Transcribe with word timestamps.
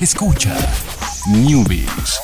Escucha 0.00 0.56
Newbies. 1.28 2.18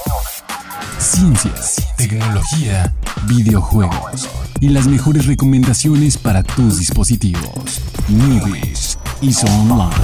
Ciencias, 0.98 1.86
tecnología, 1.98 2.94
videojuegos 3.26 4.30
y 4.60 4.70
las 4.70 4.86
mejores 4.86 5.26
recomendaciones 5.26 6.16
para 6.16 6.42
tus 6.42 6.78
dispositivos. 6.78 7.82
Newbies 8.08 8.98
y 9.20 9.30
Online. 9.44 9.94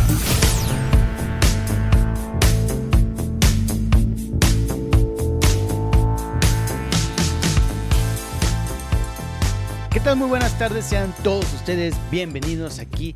¿Qué 9.90 10.00
tal? 10.00 10.16
Muy 10.16 10.28
buenas 10.28 10.58
tardes, 10.58 10.84
sean 10.84 11.14
todos 11.24 11.46
ustedes 11.54 11.94
bienvenidos 12.10 12.80
aquí 12.80 13.14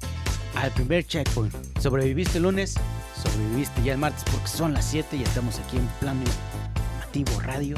al 0.54 0.70
primer 0.70 1.06
checkpoint. 1.06 1.54
¿Sobreviviste 1.78 2.38
el 2.38 2.44
lunes? 2.44 2.76
¿Sobreviviste 3.22 3.82
ya 3.82 3.92
el 3.92 3.98
martes? 3.98 4.22
Porque 4.30 4.48
son 4.48 4.72
las 4.74 4.84
7 4.86 5.16
y 5.16 5.22
estamos 5.22 5.58
aquí 5.58 5.76
en 5.76 5.86
plano 6.00 6.20
informativo 6.22 7.40
radio. 7.40 7.76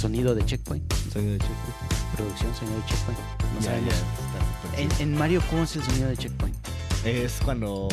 Sonido 0.00 0.34
de 0.34 0.44
checkpoint, 0.44 0.90
Sonido 1.12 1.32
de 1.34 1.38
checkpoint. 1.38 2.16
producción, 2.16 2.54
sonido 2.54 2.76
de 2.78 2.86
checkpoint. 2.86 3.20
No 3.54 3.60
Ya, 3.60 3.64
sabemos. 3.66 3.94
ya, 4.74 4.80
está 4.86 5.02
En, 5.02 5.14
Mario, 5.18 5.42
¿cómo 5.50 5.64
es 5.64 5.76
el 5.76 5.82
sonido 5.82 6.08
de 6.08 6.16
checkpoint? 6.16 6.56
Es 7.04 7.32
cuando 7.44 7.88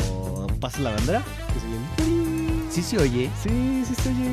pasa 0.60 0.80
la 0.80 0.90
bandera. 0.92 1.22
Que 1.52 1.60
se 1.60 1.66
oye. 2.04 2.70
Sí 2.70 2.82
se 2.82 2.98
oye. 2.98 3.30
Sí, 3.42 3.84
sí 3.86 3.94
se 4.02 4.08
oye. 4.10 4.30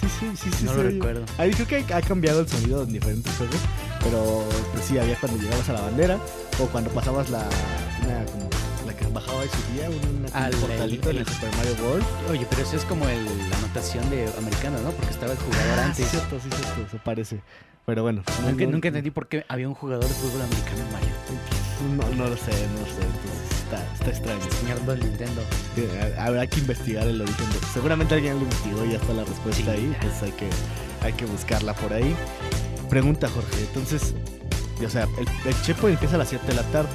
Sí, 0.00 0.06
sí, 0.20 0.30
sí, 0.36 0.50
sí. 0.58 0.64
no 0.64 0.70
se 0.72 0.76
lo 0.76 0.80
oye. 0.82 0.90
recuerdo. 0.90 1.24
Ahí 1.38 1.50
creo 1.52 1.66
que 1.86 1.94
ha 1.94 2.02
cambiado 2.02 2.40
el 2.40 2.48
sonido 2.48 2.82
en 2.82 2.92
diferentes 2.92 3.32
juegos. 3.36 3.56
Pero 4.02 4.44
pues 4.72 4.84
sí, 4.84 4.98
había 4.98 5.16
cuando 5.16 5.40
llegabas 5.40 5.68
a 5.68 5.72
la 5.74 5.80
bandera. 5.82 6.18
O 6.60 6.66
cuando 6.66 6.90
pasabas 6.90 7.30
la. 7.30 7.38
Una, 8.04 8.24
como 8.26 8.48
bajaba 9.12 9.44
y 9.44 9.48
subía. 9.48 9.88
Un 9.90 10.26
el- 10.26 10.56
portalito 10.58 11.10
en 11.10 11.16
el- 11.18 11.26
Super 11.26 11.50
Mario 11.56 11.74
World. 11.84 12.04
Oye, 12.30 12.46
pero 12.48 12.62
eso 12.62 12.76
es 12.76 12.84
como 12.84 13.08
el- 13.08 13.26
la 13.50 13.56
anotación 13.58 14.08
de 14.10 14.28
americano, 14.38 14.78
¿no? 14.80 14.90
Porque 14.92 15.10
estaba 15.12 15.32
el 15.32 15.38
jugador 15.38 15.78
Ah, 15.78 15.92
sí, 15.94 16.02
antes. 16.02 16.08
cierto, 16.10 16.40
sí, 16.40 16.48
cierto. 16.50 16.90
Se 16.90 16.98
parece. 16.98 17.40
Pero 17.84 18.02
bueno. 18.02 18.22
no- 18.42 18.50
Nunca, 18.50 18.64
no- 18.64 18.70
nunca 18.72 18.88
entendí 18.88 19.10
por 19.10 19.26
qué 19.28 19.44
había 19.48 19.66
un 19.68 19.74
jugador 19.74 20.04
de 20.06 20.14
fútbol 20.14 20.42
americano 20.42 20.78
en 20.86 20.92
Mario. 20.92 21.08
No, 21.96 22.24
no 22.24 22.30
lo 22.30 22.36
sé, 22.36 22.52
no 22.74 22.80
lo 22.80 22.86
sé. 22.86 23.02
Entonces 23.02 23.58
está, 23.64 23.92
está 23.94 24.08
extraño. 24.10 24.40
Señor 24.60 24.80
del 24.82 25.00
Nintendo. 25.00 25.42
Habrá 26.18 26.46
que 26.46 26.60
investigar 26.60 27.08
el 27.08 27.20
origen 27.20 27.50
de 27.50 27.58
Seguramente 27.72 28.14
alguien 28.14 28.34
lo 28.36 28.42
investigó 28.42 28.84
y 28.84 28.90
ya 28.90 28.96
está 28.98 29.12
la 29.14 29.24
respuesta 29.24 29.64
Sí. 29.64 29.68
ahí. 29.70 29.96
Pues 30.00 30.22
hay 30.22 30.30
que, 30.32 30.48
hay 31.02 31.12
que 31.14 31.24
buscarla 31.26 31.74
por 31.74 31.92
ahí. 31.92 32.14
Pregunta, 32.88 33.28
Jorge. 33.28 33.62
Entonces, 33.62 34.14
o 34.84 34.88
sea, 34.88 35.08
el, 35.18 35.26
el 35.48 35.62
checkpoint 35.62 35.94
empieza 35.96 36.14
a 36.14 36.18
las 36.18 36.28
7 36.28 36.46
de 36.46 36.54
la 36.54 36.62
tarde. 36.64 36.88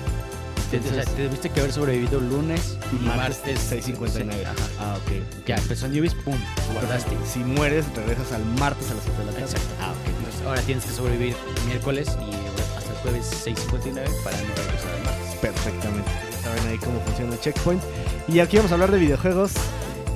Te, 0.72 0.78
Entonces, 0.78 1.06
te 1.16 1.28
tuviste 1.28 1.50
que 1.50 1.62
haber 1.62 1.72
sobrevivido 1.72 2.20
lunes 2.20 2.78
y 2.92 3.06
martes 3.06 3.72
6.59. 3.72 4.44
Ajá. 4.44 4.54
Ah, 4.80 4.98
ok. 4.98 5.46
Ya 5.46 5.56
empezó 5.56 5.88
Newbies, 5.88 6.14
pum, 6.14 6.36
guardaste. 6.74 7.16
Si 7.26 7.40
mueres, 7.40 7.86
regresas 7.96 8.34
al 8.34 8.44
martes 8.60 8.92
a 8.92 8.96
las 8.96 9.04
7 9.04 9.20
de 9.20 9.26
la 9.26 9.32
tarde. 9.32 9.46
Exacto. 9.46 9.68
Ah, 9.80 9.92
ok. 9.92 10.08
Entonces, 10.18 10.42
ahora 10.46 10.62
tienes 10.62 10.84
que 10.86 10.92
sobrevivir 10.92 11.36
miércoles 11.66 12.10
y 12.10 12.76
hasta 12.78 12.92
el 12.92 12.98
jueves 12.98 13.46
6.59 13.46 14.24
para 14.24 14.38
no 14.42 14.56
regresar 14.56 14.94
al 14.94 15.04
martes. 15.04 15.36
Perfectamente. 15.42 16.12
Saben 16.44 16.68
ahí 16.68 16.78
cómo 16.80 17.00
funciona 17.02 17.34
el 17.34 17.40
checkpoint. 17.40 17.82
Y 18.28 18.40
aquí 18.42 18.58
vamos 18.58 18.72
a 18.72 18.76
hablar 18.76 18.92
de 18.92 19.00
videojuegos 19.00 19.54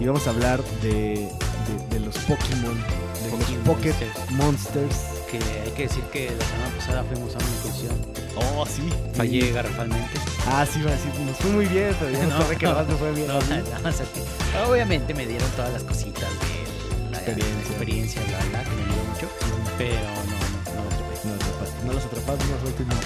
y 0.02 0.06
vamos 0.06 0.28
a 0.28 0.32
hablar 0.32 0.62
de, 0.82 0.90
de, 0.90 1.88
de 1.92 2.00
los 2.06 2.18
Pokémon, 2.20 2.78
de 3.24 3.30
Pokémon 3.30 3.40
los 3.40 3.76
Pocket 3.76 3.94
Monsters. 4.32 4.32
Monsters. 4.32 5.20
Que 5.32 5.38
hay 5.38 5.72
que 5.72 5.84
decir 5.84 6.04
que 6.12 6.30
la 6.38 6.46
semana 6.46 6.76
pasada 6.78 7.04
fuimos 7.06 7.34
a 7.36 7.38
una 7.38 7.48
incursión. 7.58 7.96
Oh, 8.36 8.66
sí. 8.66 8.82
Fallé 9.14 9.52
garrafalmente. 9.54 10.20
Ah, 10.46 10.66
sí, 10.70 10.82
a 10.82 10.92
decir, 10.92 11.12
nos 11.26 11.38
fue 11.38 11.52
muy 11.52 11.66
bien, 11.68 11.96
pero 12.00 12.12
ya 12.12 12.26
no, 12.28 12.40
No, 12.40 12.50
que 12.50 12.68
me 12.68 12.98
fue 12.98 13.12
bien. 13.14 13.28
No. 13.28 14.70
Obviamente 14.70 15.14
me 15.14 15.26
dieron 15.26 15.50
todas 15.52 15.72
las 15.72 15.84
cositas 15.84 16.23
de 16.23 17.12
la 17.12 17.18
Experiencia. 17.18 17.70
experiencia, 17.72 18.22
bla, 18.28 18.40
bla, 18.50 18.64
que 18.64 18.76
me 18.76 18.82
ayudó 18.84 19.04
mucho. 19.06 19.30
Pero 19.78 19.96
no, 19.96 20.73
no, 20.76 20.84
no 20.84 20.90
atrapé. 20.90 21.28
No, 21.28 21.34
atrapaste. 21.36 21.86
no 21.86 21.94
los 21.94 22.06
atrapaste, 22.06 22.45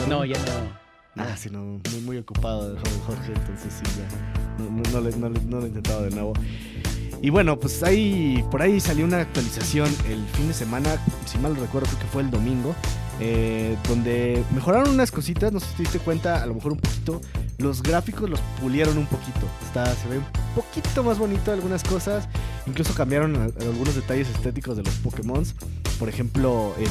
no. 0.08 0.18
No, 0.18 0.26
ya 0.26 0.38
no. 0.40 0.86
Ah, 1.18 1.38
sí, 1.38 1.50
no, 1.50 1.60
muy, 1.92 2.02
muy 2.02 2.18
ocupado 2.18 2.76
joven 2.78 3.00
Jorge, 3.06 3.32
entonces 3.36 3.72
sí, 3.72 3.86
ya. 4.00 4.64
No, 4.64 4.70
no, 4.72 5.02
no, 5.02 5.30
no 5.30 5.30
no 5.30 5.58
lo 5.60 5.66
he 5.66 5.68
intentado 5.68 6.02
de 6.04 6.10
nuevo. 6.10 6.34
Y 7.26 7.32
bueno, 7.32 7.58
pues 7.58 7.82
ahí, 7.82 8.46
por 8.52 8.62
ahí 8.62 8.80
salió 8.80 9.04
una 9.04 9.22
actualización 9.22 9.88
el 10.08 10.24
fin 10.28 10.48
de 10.48 10.54
semana, 10.54 11.04
si 11.26 11.40
mal 11.40 11.56
recuerdo, 11.56 11.88
creo 11.88 12.00
que 12.02 12.06
fue 12.06 12.22
el 12.22 12.30
domingo, 12.30 12.76
eh, 13.20 13.76
donde 13.90 14.44
mejoraron 14.54 14.92
unas 14.92 15.10
cositas, 15.10 15.52
no 15.52 15.60
sé 15.60 15.66
si 15.70 15.74
te 15.74 15.82
diste 15.82 15.98
cuenta, 15.98 16.44
a 16.44 16.46
lo 16.46 16.54
mejor 16.54 16.74
un 16.74 16.78
poquito, 16.78 17.22
los 17.58 17.82
gráficos 17.84 18.30
los 18.30 18.40
pulieron 18.62 18.98
un 18.98 19.06
poquito, 19.06 19.40
está, 19.66 19.86
se 19.96 20.08
ve 20.10 20.18
un 20.18 20.26
poquito 20.56 21.04
más 21.04 21.18
bonito 21.18 21.52
algunas 21.52 21.84
cosas, 21.84 22.28
incluso 22.66 22.94
cambiaron 22.94 23.54
algunos 23.62 23.96
detalles 23.96 24.28
estéticos 24.30 24.78
de 24.78 24.84
los 24.84 24.94
Pokémon, 24.96 25.44
por 26.00 26.10
ejemplo, 26.10 26.74
el, 26.78 26.90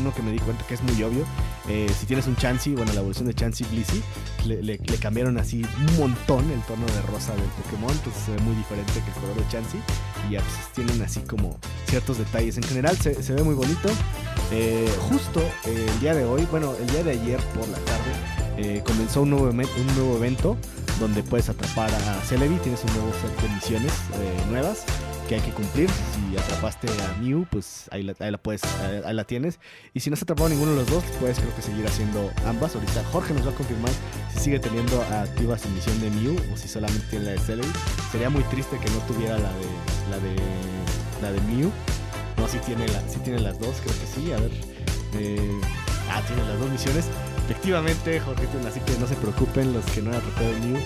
uno 0.00 0.14
que 0.14 0.22
me 0.22 0.30
di 0.30 0.38
cuenta 0.38 0.64
que 0.66 0.74
es 0.74 0.82
muy 0.82 1.02
obvio, 1.02 1.24
eh, 1.68 1.90
si 1.98 2.06
tienes 2.06 2.26
un 2.28 2.36
Chansey, 2.36 2.74
bueno, 2.74 2.92
la 2.92 3.00
evolución 3.00 3.26
de 3.26 3.34
Chansey 3.34 3.66
Blissey, 3.70 4.02
le, 4.46 4.62
le- 4.62 4.78
cambiaron 5.00 5.36
así 5.38 5.64
un 5.88 5.98
montón 5.98 6.48
el 6.50 6.60
tono 6.62 6.86
de 6.86 7.02
rosa 7.02 7.32
del 7.34 7.42
Pokémon, 7.64 7.90
entonces 7.90 8.22
se 8.24 8.30
ve 8.32 8.40
muy 8.42 8.54
diferente 8.54 8.92
que 8.92 8.98
el 9.10 9.14
color 9.20 9.36
de 9.36 9.48
Chansey. 9.48 9.80
Y 10.28 10.32
ya 10.32 10.40
pues 10.40 10.72
tienen 10.74 11.02
así 11.02 11.20
como 11.20 11.58
ciertos 11.88 12.18
detalles. 12.18 12.56
En 12.56 12.62
general 12.64 12.96
se, 12.96 13.22
se 13.22 13.32
ve 13.34 13.42
muy 13.42 13.54
bonito. 13.54 13.88
Eh, 14.50 14.88
justo 15.10 15.42
el 15.64 16.00
día 16.00 16.14
de 16.14 16.24
hoy, 16.24 16.46
bueno, 16.50 16.74
el 16.80 16.86
día 16.90 17.02
de 17.04 17.12
ayer 17.12 17.40
por 17.54 17.68
la 17.68 17.78
tarde, 17.78 18.12
eh, 18.58 18.82
comenzó 18.84 19.22
un 19.22 19.30
nuevo, 19.30 19.46
un 19.46 19.86
nuevo 19.96 20.16
evento 20.16 20.56
donde 21.00 21.22
puedes 21.22 21.48
atrapar 21.48 21.90
a 21.94 22.20
Celebi. 22.26 22.56
Tienes 22.56 22.82
un 22.84 22.92
nuevo 22.94 23.12
set 23.20 23.40
de 23.40 23.48
misiones 23.54 23.92
eh, 24.14 24.44
nuevas 24.50 24.84
que 25.28 25.36
hay 25.36 25.40
que 25.40 25.52
cumplir. 25.52 25.88
Si 25.90 26.36
atrapaste 26.36 26.88
a 26.88 27.18
Mew, 27.20 27.46
pues 27.50 27.88
ahí 27.92 28.02
la, 28.02 28.14
ahí 28.18 28.30
la 28.30 28.38
puedes, 28.38 28.64
ahí, 28.64 29.00
ahí 29.04 29.14
la 29.14 29.24
tienes. 29.24 29.60
Y 29.94 30.00
si 30.00 30.10
no 30.10 30.14
has 30.14 30.22
atrapado 30.22 30.48
ninguno 30.48 30.72
de 30.72 30.78
los 30.78 30.90
dos, 30.90 31.04
puedes 31.20 31.38
creo 31.38 31.54
que 31.54 31.62
seguir 31.62 31.86
haciendo 31.86 32.30
ambas. 32.46 32.74
Ahorita 32.74 33.04
Jorge 33.12 33.34
nos 33.34 33.46
va 33.46 33.50
a 33.50 33.54
confirmar 33.54 33.92
si 34.34 34.40
sigue 34.40 34.58
teniendo 34.58 35.00
activa 35.02 35.56
su 35.58 35.68
misión 35.68 36.00
de 36.00 36.10
Mew 36.10 36.36
o 36.52 36.56
si 36.56 36.66
solamente 36.66 37.06
tiene 37.10 37.26
la 37.26 37.30
de 37.32 37.38
Celebi. 37.38 37.68
Sería 38.10 38.30
muy 38.30 38.42
triste 38.44 38.78
que 38.78 38.90
no 38.90 38.98
tuviera 39.06 39.38
la 39.38 39.52
de 39.52 39.66
la 40.10 40.18
de 40.18 40.36
la 41.22 41.32
de 41.32 41.40
Mew. 41.42 41.70
No, 42.38 42.48
si 42.48 42.58
tiene 42.58 42.86
la, 42.88 43.00
sí 43.08 43.18
tiene 43.22 43.40
las 43.40 43.58
dos, 43.58 43.76
creo 43.82 43.94
que 43.98 44.06
sí. 44.06 44.32
A 44.32 44.38
ver. 44.38 44.50
eh, 45.14 45.60
ah, 46.10 46.22
tiene 46.26 46.42
las 46.48 46.58
dos 46.58 46.70
misiones. 46.70 47.04
Efectivamente, 47.48 48.20
Jorge, 48.20 48.46
tiene- 48.46 48.68
así 48.68 48.80
que 48.80 48.92
no 48.98 49.06
se 49.06 49.14
preocupen 49.16 49.72
los 49.72 49.84
que 49.86 50.02
no 50.02 50.10
han 50.10 50.16
atrapado 50.16 50.48
a 50.54 50.58
Mew. 50.60 50.78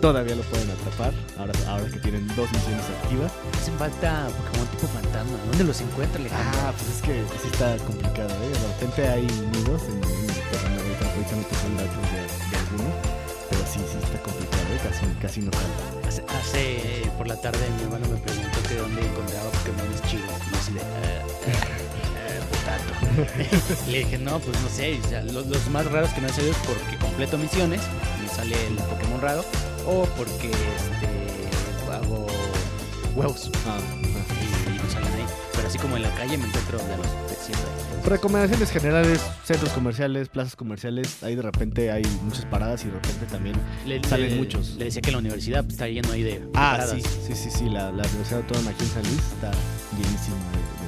Todavía 0.00 0.36
lo 0.36 0.42
pueden 0.42 0.70
atrapar, 0.70 1.12
ahora, 1.38 1.52
ahora 1.66 1.86
que 1.90 1.98
tienen 1.98 2.26
dos 2.36 2.46
misiones 2.52 2.84
activas. 3.02 3.32
Hacen 3.58 3.74
falta 3.78 4.28
Pokémon 4.36 4.66
tipo 4.68 4.86
fantasma. 4.88 5.36
¿Dónde 5.48 5.64
los 5.64 5.80
encuentra 5.80 6.20
Alejandro? 6.20 6.60
Ah, 6.62 6.72
pues 6.76 6.96
es 6.96 7.02
que 7.02 7.24
sí 7.42 7.48
está 7.50 7.76
complicado, 7.88 8.28
¿eh? 8.44 8.48
De 8.52 8.68
repente 8.68 9.08
hay 9.08 9.24
nidos 9.24 9.82
en, 9.88 9.96
el 10.04 10.38
terreno, 10.52 10.76
ahorita, 10.84 11.34
no 11.34 11.42
te 11.48 11.56
dan 11.56 11.76
datos 11.82 12.04
de, 12.12 12.20
de 12.20 12.56
alguno, 12.62 12.90
pero 13.48 13.62
sí, 13.64 13.80
sí 13.90 13.96
está 13.98 14.18
complicado, 14.22 14.64
¿eh? 14.70 14.80
Casi, 14.84 15.06
casi 15.22 15.40
no 15.40 15.50
falta. 15.50 16.08
Hace, 16.08 16.22
hace- 16.28 17.10
por 17.16 17.26
la 17.26 17.40
tarde 17.40 17.58
mi 17.78 17.82
hermano 17.84 18.06
me 18.06 18.18
preguntó 18.20 18.58
que 18.68 18.74
dónde 18.76 19.00
encontraba 19.00 19.48
Pokémon 19.50 19.88
chidos. 20.06 20.23
Le 23.90 23.98
dije, 23.98 24.18
no, 24.18 24.38
pues 24.40 24.60
no 24.60 24.68
sé. 24.68 24.98
sea, 25.08 25.22
los, 25.22 25.46
los 25.46 25.68
más 25.70 25.86
raros 25.90 26.10
que 26.10 26.20
me 26.20 26.28
han 26.28 26.34
salido 26.34 26.52
es 26.52 26.58
porque 26.58 26.96
completo 26.98 27.38
misiones, 27.38 27.80
me 28.22 28.28
sale 28.28 28.54
el 28.66 28.74
Pokémon 28.76 29.20
raro, 29.20 29.44
o 29.86 30.04
porque 30.16 30.50
este, 30.50 31.92
hago 31.92 32.26
huevos 33.14 33.50
Ah, 33.66 33.78
y, 34.02 34.06
y 34.06 34.78
no 34.78 34.90
salen 34.90 35.12
ahí. 35.12 35.24
Pero 35.54 35.68
así 35.68 35.78
como 35.78 35.96
en 35.96 36.02
la 36.02 36.10
calle 36.14 36.36
me 36.38 36.46
encuentro 36.46 36.78
de 36.78 36.96
los 36.96 37.06
siempre. 37.40 37.64
Recomendaciones 38.04 38.70
generales, 38.70 39.20
centros 39.44 39.70
comerciales, 39.72 40.28
plazas 40.28 40.56
comerciales, 40.56 41.22
ahí 41.22 41.36
de 41.36 41.42
repente 41.42 41.90
hay 41.90 42.02
muchas 42.22 42.44
paradas 42.44 42.82
y 42.84 42.88
de 42.88 42.92
repente 42.94 43.24
también... 43.30 43.56
Le, 43.86 44.02
Salen 44.06 44.28
le- 44.30 44.36
muchos. 44.36 44.74
Le 44.76 44.86
decía 44.86 45.00
que 45.00 45.10
la 45.10 45.18
universidad 45.18 45.62
pues, 45.62 45.72
está 45.74 45.86
lleno 45.88 46.12
ahí 46.12 46.22
de. 46.22 46.42
Ah, 46.54 46.72
paradas. 46.78 46.96
sí, 46.96 47.02
sí, 47.28 47.34
sí, 47.34 47.50
sí, 47.50 47.64
la, 47.64 47.90
la 47.92 48.02
Universidad 48.04 48.40
Autónoma 48.40 48.70
aquí 48.72 48.84
en 48.84 48.90
San 48.90 49.02
Luis 49.04 49.20
está 49.20 49.50
llenísima 49.96 50.36
de, 50.36 50.83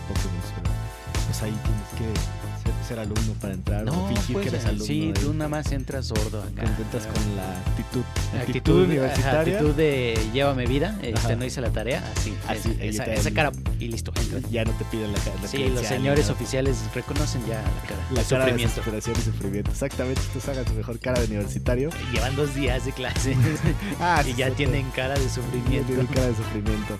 pues 1.38 1.42
ahí 1.42 1.58
tienes 1.62 2.14
que 2.14 2.20
ser, 2.62 2.88
ser 2.88 2.98
alumno 2.98 3.32
para 3.40 3.54
entrar 3.54 3.84
No, 3.84 4.04
o 4.04 4.08
fingir 4.08 4.32
pues, 4.34 4.42
que 4.44 4.48
eres 4.56 4.64
alumno. 4.66 4.84
Sí, 4.84 5.02
ahí. 5.02 5.12
tú 5.12 5.34
nada 5.34 5.48
más 5.48 5.70
entras 5.72 6.06
sordo 6.06 6.42
acá. 6.42 6.62
Contentas 6.64 7.06
con 7.06 7.36
la 7.36 7.58
actitud, 7.58 8.00
actitud, 8.00 8.38
actitud, 8.40 8.84
universitaria. 8.84 9.30
ajá, 9.30 9.40
actitud 9.40 9.74
de 9.74 10.18
llévame 10.32 10.66
vida, 10.66 10.98
este, 11.02 11.36
no 11.36 11.44
hice 11.44 11.60
la 11.60 11.70
tarea, 11.70 12.02
así, 12.16 12.34
Así, 12.48 12.70
esa, 12.70 12.82
ahí 12.82 12.88
esa, 12.88 13.04
te- 13.04 13.14
esa 13.14 13.30
cara 13.32 13.52
y 13.78 13.88
listo, 13.88 14.12
entra. 14.16 14.40
Ya 14.50 14.64
no 14.64 14.72
te 14.72 14.84
piden 14.86 15.12
la, 15.12 15.18
ca- 15.18 15.30
la 15.42 15.48
Sí, 15.48 15.68
los 15.68 15.86
señores 15.86 16.30
oficiales 16.30 16.78
reconocen 16.94 17.42
ya 17.46 17.56
la 17.62 17.88
cara, 17.88 18.00
La 18.12 18.20
el 18.22 18.26
cara 18.26 18.44
de 18.46 18.50
sufrimiento. 18.52 18.80
desesperación 18.80 19.16
y 19.18 19.20
sufrimiento. 19.22 19.70
Exactamente, 19.70 20.20
estos 20.22 20.48
hagan 20.48 20.66
su 20.66 20.72
mejor 20.74 20.98
cara 20.98 21.20
de 21.20 21.26
universitario. 21.26 21.90
Llevan 22.12 22.34
dos 22.36 22.54
días 22.54 22.84
de 22.84 22.92
clase 22.92 23.36
Ah, 24.00 24.22
y 24.26 24.34
ya 24.34 24.50
tienen 24.50 24.88
cara 24.90 25.14
de 25.14 25.28
sufrimiento. 25.28 25.86
Tienen 25.88 26.06
cara 26.06 26.26
de 26.26 26.34
sufrimiento. 26.36 26.98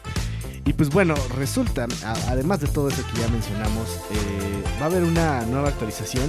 Y 0.67 0.73
pues 0.73 0.91
bueno, 0.91 1.15
resulta, 1.37 1.87
además 2.29 2.61
de 2.61 2.67
todo 2.67 2.89
eso 2.89 3.03
que 3.15 3.21
ya 3.21 3.29
mencionamos, 3.29 3.89
eh, 4.11 4.65
va 4.81 4.87
a 4.87 4.89
haber 4.89 5.05
una 5.05 5.43
nueva 5.43 5.69
actualización 5.69 6.25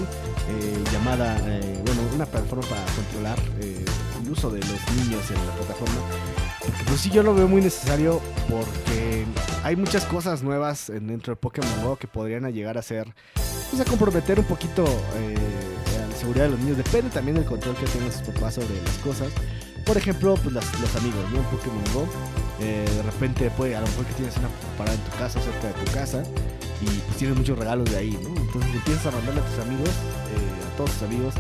eh, 0.50 0.84
llamada, 0.94 1.38
eh, 1.48 1.82
bueno, 1.84 2.02
una 2.14 2.26
plataforma 2.28 2.64
para 2.68 2.84
controlar 2.96 3.40
el 3.60 4.32
uso 4.32 4.52
de 4.52 4.60
los 4.60 4.70
niños 4.96 5.24
en 5.32 5.44
la 5.48 5.54
plataforma 5.56 5.96
Porque 6.60 6.84
pues 6.86 7.02
sí, 7.02 7.10
yo 7.10 7.24
lo 7.24 7.34
veo 7.34 7.48
muy 7.48 7.62
necesario 7.62 8.22
porque 8.48 9.26
hay 9.64 9.76
muchas 9.76 10.06
cosas 10.06 10.44
nuevas 10.44 10.90
en- 10.90 11.08
dentro 11.08 11.32
de 11.34 11.38
Pokémon 11.38 11.72
GO 11.84 11.96
que 11.96 12.08
podrían 12.08 12.44
llegar 12.54 12.78
a 12.78 12.84
ser, 12.84 13.14
pues 13.72 13.82
a 13.82 13.86
comprometer 13.86 14.40
un 14.40 14.46
poquito 14.46 14.84
la 14.86 16.16
seguridad 16.16 16.46
de 16.46 16.52
los 16.52 16.60
niños. 16.60 16.78
Depende 16.78 17.10
también 17.10 17.38
del 17.38 17.46
control 17.46 17.76
que 17.76 17.86
tengan 17.88 18.12
sus 18.12 18.22
papás 18.22 18.54
sobre 18.56 18.82
las 18.84 18.98
cosas. 19.00 19.30
Por 19.88 19.98
ejemplo, 19.98 20.36
pues 20.36 20.54
los 20.54 20.96
amigos, 20.98 21.24
¿no? 21.32 21.38
En 21.38 21.46
Pokémon 21.46 21.84
GO. 21.94 22.06
eh, 22.60 22.86
de 22.94 23.04
repente 23.04 23.50
puede, 23.52 23.76
a 23.76 23.82
lo 23.82 23.88
mejor 23.88 24.06
que 24.06 24.14
tienes 24.16 24.36
una 24.38 24.50
parada 24.78 24.98
en 24.98 25.04
tu 25.04 25.18
casa, 25.18 25.40
cerca 25.40 25.68
de 25.68 25.74
tu 25.86 25.92
casa, 25.94 26.24
y 26.82 26.86
pues 26.86 27.18
tienes 27.18 27.38
muchos 27.38 27.58
regalos 27.58 27.90
de 27.90 27.98
ahí, 27.98 28.20
¿no? 28.22 28.30
Entonces 28.36 28.74
empiezas 28.74 29.06
a 29.06 29.12
mandarle 29.12 29.42
a 29.42 29.46
tus 29.46 29.60
amigos, 29.66 29.90
eh, 29.90 30.74
a 30.74 30.76
todos 30.78 30.92
tus 30.92 31.04
amigos, 31.04 31.34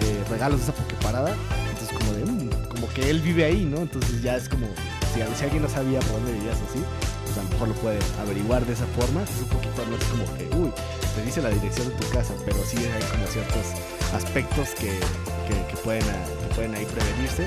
eh, 0.00 0.24
regalos 0.30 0.58
de 0.60 0.64
esa 0.64 0.72
Poképarada. 0.74 1.34
Entonces 1.70 1.96
como 1.96 2.12
de, 2.14 2.24
"Mm", 2.24 2.68
como 2.70 2.88
que 2.88 3.08
él 3.10 3.20
vive 3.20 3.44
ahí, 3.44 3.64
¿no? 3.64 3.78
Entonces 3.78 4.20
ya 4.22 4.36
es 4.36 4.48
como, 4.48 4.66
si, 5.14 5.20
alguien 5.44 5.62
no 5.62 5.68
sabía 5.68 6.00
por 6.00 6.12
dónde 6.12 6.32
vivías 6.32 6.58
así, 6.68 6.82
pues 7.24 7.38
a 7.38 7.42
lo 7.44 7.50
mejor 7.50 7.68
lo 7.68 7.74
puede 7.74 7.98
averiguar 8.20 8.64
de 8.66 8.72
esa 8.72 8.86
forma. 8.98 9.22
Es 9.22 9.42
un 9.42 9.48
poquito, 9.48 9.84
no 9.88 9.96
es 9.96 10.04
como 10.04 10.24
que, 10.36 10.44
uy, 10.56 10.72
te 11.14 11.22
dice 11.22 11.40
la 11.42 11.50
dirección 11.50 11.88
de 11.88 11.94
tu 11.94 12.08
casa, 12.10 12.34
pero 12.44 12.56
sí 12.66 12.78
hay 12.78 13.02
como 13.12 13.26
ciertos 13.28 13.66
aspectos 14.14 14.70
que, 14.70 14.98
que, 15.46 15.76
pueden, 15.84 16.04
que 16.04 16.54
pueden 16.56 16.74
ahí 16.74 16.86
prevenirse. 16.86 17.46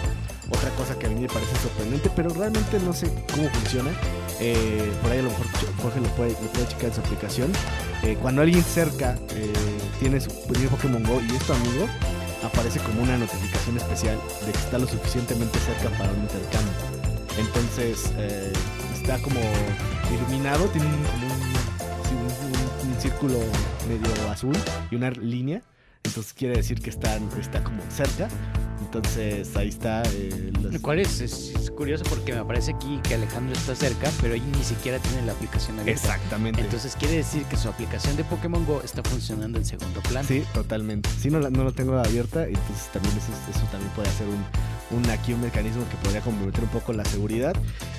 Otra 0.49 0.69
cosa 0.71 0.97
que 0.97 1.07
a 1.07 1.09
mí 1.09 1.19
me 1.19 1.27
parece 1.27 1.55
sorprendente, 1.61 2.09
pero 2.15 2.29
realmente 2.29 2.79
no 2.79 2.93
sé 2.93 3.09
cómo 3.33 3.49
funciona. 3.49 3.91
eh, 4.39 4.91
por 5.01 5.11
ahí 5.11 5.19
a 5.19 5.21
lo 5.23 5.29
mejor 5.29 5.45
Jorge 5.81 6.01
lo 6.01 6.07
puede, 6.09 6.31
lo 6.31 6.49
puede 6.51 6.67
checar 6.67 6.85
en 6.85 6.93
su 6.93 6.99
aplicación. 7.01 7.51
Eh, 8.03 8.17
cuando 8.21 8.41
alguien 8.41 8.63
cerca 8.63 9.17
eh, 9.29 9.51
tiene 9.99 10.19
su 10.21 10.29
tiene 10.53 10.67
Pokémon 10.67 11.03
Go 11.03 11.21
y 11.21 11.35
es 11.35 11.43
tu 11.43 11.53
amigo, 11.53 11.87
aparece 12.43 12.79
como 12.81 13.01
una 13.01 13.17
notificación 13.17 13.77
especial 13.77 14.17
de 14.45 14.51
que 14.51 14.57
está 14.59 14.77
lo 14.77 14.87
suficientemente 14.87 15.57
cerca 15.59 15.89
para 15.97 16.11
un 16.11 16.19
intercambio. 16.21 16.73
Entonces 17.39 18.11
eh, 18.17 18.53
está 18.93 19.19
como 19.21 19.39
iluminado, 20.13 20.65
tiene 20.65 20.87
como 20.87 21.25
un, 21.27 21.31
un- 21.31 22.89
un- 22.91 23.01
círculo 23.01 23.37
medio 23.87 24.31
azul 24.31 24.55
y 24.91 24.95
una 24.95 25.09
línea. 25.11 25.61
Entonces 26.03 26.33
quiere 26.33 26.55
decir 26.57 26.81
que 26.81 26.89
está, 26.89 27.17
está 27.39 27.63
como 27.63 27.81
cerca. 27.89 28.27
Entonces 28.97 29.55
ahí 29.57 29.69
está. 29.69 30.03
eh, 30.03 30.51
los- 30.61 30.79
cual 30.81 30.99
es, 30.99 31.19
es- 31.21 31.49
es 31.55 31.71
curioso 31.71 32.03
porque 32.09 32.33
me 32.33 32.43
parece 32.45 32.73
aquí 32.73 32.99
que 33.03 33.15
Alejandro 33.15 33.53
está 33.55 33.75
cerca, 33.75 34.09
pero 34.21 34.33
ahí 34.33 34.41
ni 34.57 34.63
siquiera 34.63 34.99
tiene 34.99 35.25
la 35.25 35.33
aplicación 35.33 35.79
abierta. 35.79 36.01
Exactamente. 36.01 36.61
Entonces 36.61 36.95
quiere 36.97 37.17
decir 37.17 37.43
que 37.45 37.57
su 37.57 37.67
aplicación 37.69 38.15
de 38.17 38.23
Pokémon 38.23 38.65
Go 38.65 38.81
está 38.83 39.03
funcionando 39.03 39.57
en 39.57 39.65
segundo 39.65 40.01
plano. 40.01 40.27
Sí, 40.27 40.43
totalmente. 40.53 41.09
Sí, 41.21 41.29
no, 41.29 41.39
la- 41.39 41.49
no 41.49 41.63
lo 41.63 41.71
tengo 41.73 41.97
abierta, 41.97 42.45
entonces 42.45 42.87
también 42.93 43.15
eso, 43.17 43.31
eso 43.49 43.65
también 43.71 43.91
puede 43.93 44.09
ser 44.11 44.27
un, 44.27 44.43
un 44.91 45.09
aquí 45.09 45.33
un 45.33 45.41
mecanismo 45.41 45.83
que 45.89 45.97
podría 45.97 46.21
comprometer 46.21 46.63
un 46.63 46.69
poco 46.69 46.93
la 46.93 47.05
seguridad. 47.05 47.55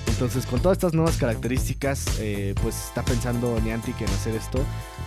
Entonces, 0.07 0.45
con 0.45 0.61
todas 0.61 0.77
estas 0.77 0.93
nuevas 0.93 1.17
características, 1.17 2.05
eh, 2.19 2.55
pues 2.61 2.75
está 2.87 3.03
pensando 3.03 3.59
Niantic 3.59 4.01
en 4.01 4.09
hacer 4.09 4.35
esto, 4.35 4.59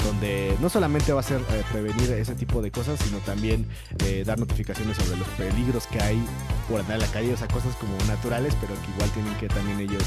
donde 0.04 0.56
no 0.60 0.68
solamente 0.68 1.12
va 1.12 1.20
a 1.20 1.24
ser 1.24 1.40
eh, 1.40 1.62
prevenir 1.72 2.12
ese 2.12 2.34
tipo 2.34 2.62
de 2.62 2.70
cosas, 2.70 3.00
sino 3.00 3.18
también 3.18 3.66
eh, 4.04 4.22
dar 4.24 4.38
notificaciones 4.38 4.96
sobre 4.96 5.18
los 5.18 5.28
peligros 5.28 5.86
que 5.88 6.00
hay 6.00 6.22
por 6.68 6.80
andar 6.80 6.96
en 6.96 7.02
la 7.02 7.08
calle, 7.08 7.32
o 7.32 7.36
sea, 7.36 7.48
cosas 7.48 7.74
como 7.76 7.96
naturales, 8.06 8.54
pero 8.60 8.74
que 8.74 8.90
igual 8.92 9.10
tienen 9.10 9.34
que 9.38 9.48
también 9.48 9.80
ellos 9.80 10.04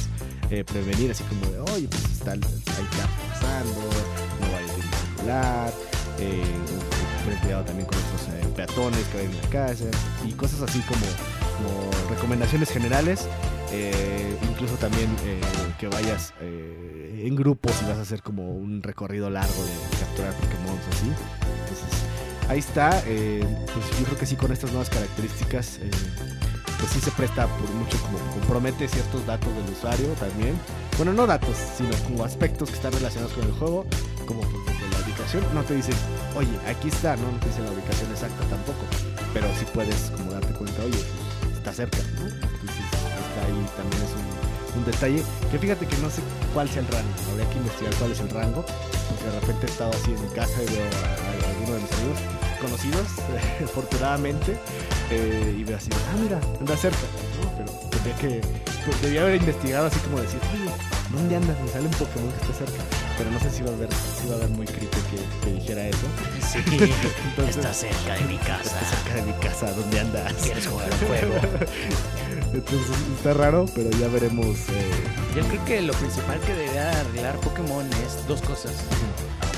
prevenir, 0.68 1.10
así 1.10 1.24
como 1.24 1.48
de, 1.48 1.60
oye, 1.60 1.88
pues 1.88 2.04
está, 2.12 2.34
hay 2.34 2.40
carro 2.40 3.14
pasando, 3.28 3.82
no 4.40 4.52
vayas 4.52 4.78
el 4.78 5.18
celular, 5.18 5.74
eh, 6.20 6.44
cuidado 7.42 7.64
también 7.66 7.88
con 7.88 7.98
eh, 7.98 8.48
peatones 8.56 9.06
que 9.08 9.18
vayan 9.18 9.32
en 9.32 9.42
la 9.42 9.50
casa 9.50 9.86
y 10.26 10.32
cosas 10.32 10.62
así 10.62 10.80
como, 10.82 11.06
como 11.58 11.90
recomendaciones 12.10 12.70
generales. 12.70 13.28
eh, 13.72 14.38
incluso 14.50 14.76
también 14.76 15.10
eh, 15.26 15.42
que 15.80 15.88
vayas 15.88 16.34
eh, 16.42 17.24
en 17.26 17.36
grupos 17.36 17.74
y 17.82 17.86
vas 17.90 17.98
a 17.98 18.02
hacer 18.02 18.22
como 18.22 18.52
un 18.54 18.84
recorrido 18.84 19.30
largo 19.30 19.64
de 19.64 19.98
capturar 20.00 20.34
Pokémon 20.36 20.78
así. 20.92 21.08
Entonces, 21.08 22.06
ahí 22.50 22.60
está. 22.60 23.02
eh, 23.08 23.44
pues 23.74 24.00
yo 24.00 24.06
creo 24.06 24.18
que 24.18 24.26
sí, 24.26 24.36
con 24.36 24.52
estas 24.52 24.70
nuevas 24.72 24.90
características, 24.90 25.80
pues 26.80 26.92
sí 26.92 27.00
se 27.00 27.12
presta 27.12 27.48
por 27.48 27.70
mucho, 27.72 27.98
como 28.02 28.20
compromete 28.34 28.88
ciertos 28.88 29.26
datos 29.26 29.50
del 29.56 29.74
usuario 29.74 30.08
también. 30.20 30.54
Bueno, 30.98 31.12
no 31.14 31.26
datos, 31.26 31.56
sino 31.76 31.90
como 32.04 32.24
aspectos 32.24 32.70
que 32.70 32.76
están 32.76 32.94
relacionados 32.94 33.34
con 33.34 33.44
el 33.46 33.54
juego, 33.54 33.86
como 34.28 34.42
pues, 34.42 34.66
desde 34.68 34.90
la 34.92 35.06
ubicación. 35.06 35.44
No 35.56 35.64
te 35.64 35.74
dicen, 35.76 35.96
oye, 36.36 36.52
aquí 36.68 36.90
está, 36.90 37.16
no, 37.16 37.32
no 37.32 37.40
te 37.40 37.48
dice 37.48 37.62
la 37.62 37.72
ubicación 37.72 38.12
exacta 38.12 38.44
tampoco, 38.50 38.86
pero 39.34 39.48
sí 39.58 39.66
puedes 39.74 40.12
como 40.16 40.32
darte 40.32 40.54
cuenta, 40.54 40.84
oye, 40.84 41.00
está 41.64 41.72
cerca, 41.72 42.00
¿no? 42.20 42.28
También 43.78 44.04
es 44.04 44.76
un, 44.76 44.86
detalle 44.86 45.24
que 45.50 45.60
fíjate 45.60 45.86
que 45.86 45.96
no 45.98 46.10
sé 46.10 46.22
cuál 46.54 46.68
sea 46.68 46.82
el 46.82 46.88
rango, 46.90 47.10
habría 47.32 47.50
que 47.50 47.58
investigar 47.58 47.94
cuál 47.96 48.12
es 48.12 48.20
el 48.20 48.30
rango, 48.32 48.66
porque 49.08 49.24
de 49.24 49.40
repente 49.40 49.68
he 49.68 49.70
estado 49.70 49.92
así 49.92 50.12
en 50.12 50.22
mi 50.22 50.28
casa 50.36 50.62
y 50.62 50.66
veo 50.66 50.84
a, 50.84 51.50
alguno 51.50 51.74
de 51.76 51.82
mis 51.82 51.92
amigos 51.94 52.20
conocidos, 52.60 53.08
afortunadamente, 53.64 54.58
eh, 55.10 55.56
y 55.58 55.64
veo 55.64 55.78
así, 55.78 55.90
ah, 55.94 56.18
mira, 56.22 56.40
anda 56.60 56.76
cerca. 56.76 56.98
Pero 57.58 57.72
tendría 57.92 58.16
que, 58.18 58.42
pues, 58.86 59.02
debía 59.02 59.22
haber 59.22 59.36
investigado 59.36 59.88
así 59.88 60.00
como 60.00 60.20
decir, 60.20 60.40
oye, 60.54 60.72
¿dónde 61.14 61.36
andas? 61.36 61.58
Me 61.62 61.68
sale 61.70 61.86
un 61.86 61.92
Pokémon 61.94 62.32
que 62.32 62.42
está 62.42 62.54
cerca. 62.66 62.84
Pero 63.18 63.30
no 63.32 63.40
sé 63.40 63.50
si 63.52 63.62
va 63.64 63.70
a 63.70 63.74
haber, 63.74 63.90
si 63.94 64.28
va 64.28 64.34
a 64.34 64.38
haber 64.38 64.50
muy 64.50 64.66
creepy 64.66 64.88
que, 64.88 65.46
que 65.46 65.54
dijera 65.54 65.88
eso. 65.88 66.08
Sí, 66.52 66.60
Entonces- 67.30 67.58
está 67.58 67.74
cerca 67.74 68.16
de 68.16 68.26
mi 68.26 68.36
Está 68.36 68.58
casa. 68.58 68.80
cerca 68.80 69.16
de 69.16 69.22
mi 69.32 69.34
casa, 69.40 69.72
¿dónde 69.74 70.00
andas? 70.00 70.34
¿Quieres 70.44 70.68
jugar 70.68 70.90
un 70.92 71.08
juego? 71.08 71.34
Entonces 72.54 72.88
está 73.18 73.34
raro, 73.34 73.66
pero 73.76 73.90
ya 73.92 74.08
veremos. 74.08 74.48
eh, 74.70 74.92
Yo 75.36 75.44
creo 75.48 75.66
que 75.66 75.82
lo 75.82 75.94
principal 75.94 76.40
que 76.42 76.54
debería 76.54 77.00
arreglar 77.00 77.36
Pokémon 77.38 77.86
es 78.06 78.28
dos 78.28 78.42
cosas. 78.42 78.74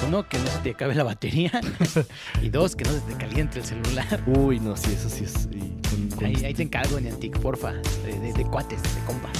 Uno, 0.07 0.27
que 0.27 0.37
no 0.37 0.47
se 0.47 0.59
te 0.59 0.69
acabe 0.71 0.93
la 0.95 1.03
batería. 1.03 1.51
y 2.41 2.49
dos, 2.49 2.75
que 2.75 2.83
no 2.85 2.91
se 2.91 2.99
te 3.01 3.13
caliente 3.15 3.59
el 3.59 3.65
celular. 3.65 4.21
Uy, 4.27 4.59
no, 4.59 4.77
sí, 4.77 4.93
eso 4.93 5.09
sí 5.09 5.23
es. 5.25 5.47
y 5.51 5.59
con- 5.89 6.09
con- 6.17 6.25
Ahí, 6.25 6.45
ahí 6.45 6.53
te 6.53 6.63
encargo, 6.63 6.99
Niantic, 6.99 7.37
porfa. 7.39 7.71
De, 7.73 8.19
de- 8.19 8.33
de 8.33 8.43
cuates, 8.45 8.81
de 8.83 9.01
compas. 9.05 9.31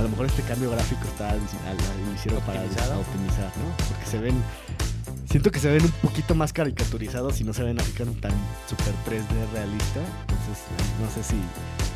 A 0.00 0.02
lo 0.02 0.08
mejor 0.08 0.24
este 0.24 0.40
cambio 0.42 0.70
gráfico 0.70 1.02
está 1.04 1.34
lo 1.34 2.14
hicieron 2.14 2.40
para 2.44 2.62
optimizar, 2.62 3.52
¿no? 3.58 3.76
Porque 3.86 4.06
se 4.10 4.18
ven. 4.18 4.34
Siento 5.28 5.50
que 5.50 5.60
se 5.60 5.68
ven 5.70 5.84
un 5.84 5.90
poquito 6.00 6.34
más 6.34 6.54
caricaturizados 6.54 7.38
y 7.42 7.44
no 7.44 7.52
se 7.52 7.62
ven 7.62 7.78
así 7.78 7.92
tan, 7.92 8.14
tan 8.14 8.32
super 8.66 8.94
3D 9.06 9.52
realista. 9.52 10.00
Entonces, 10.22 10.64
no 11.02 11.10
sé 11.10 11.22
si, 11.22 11.36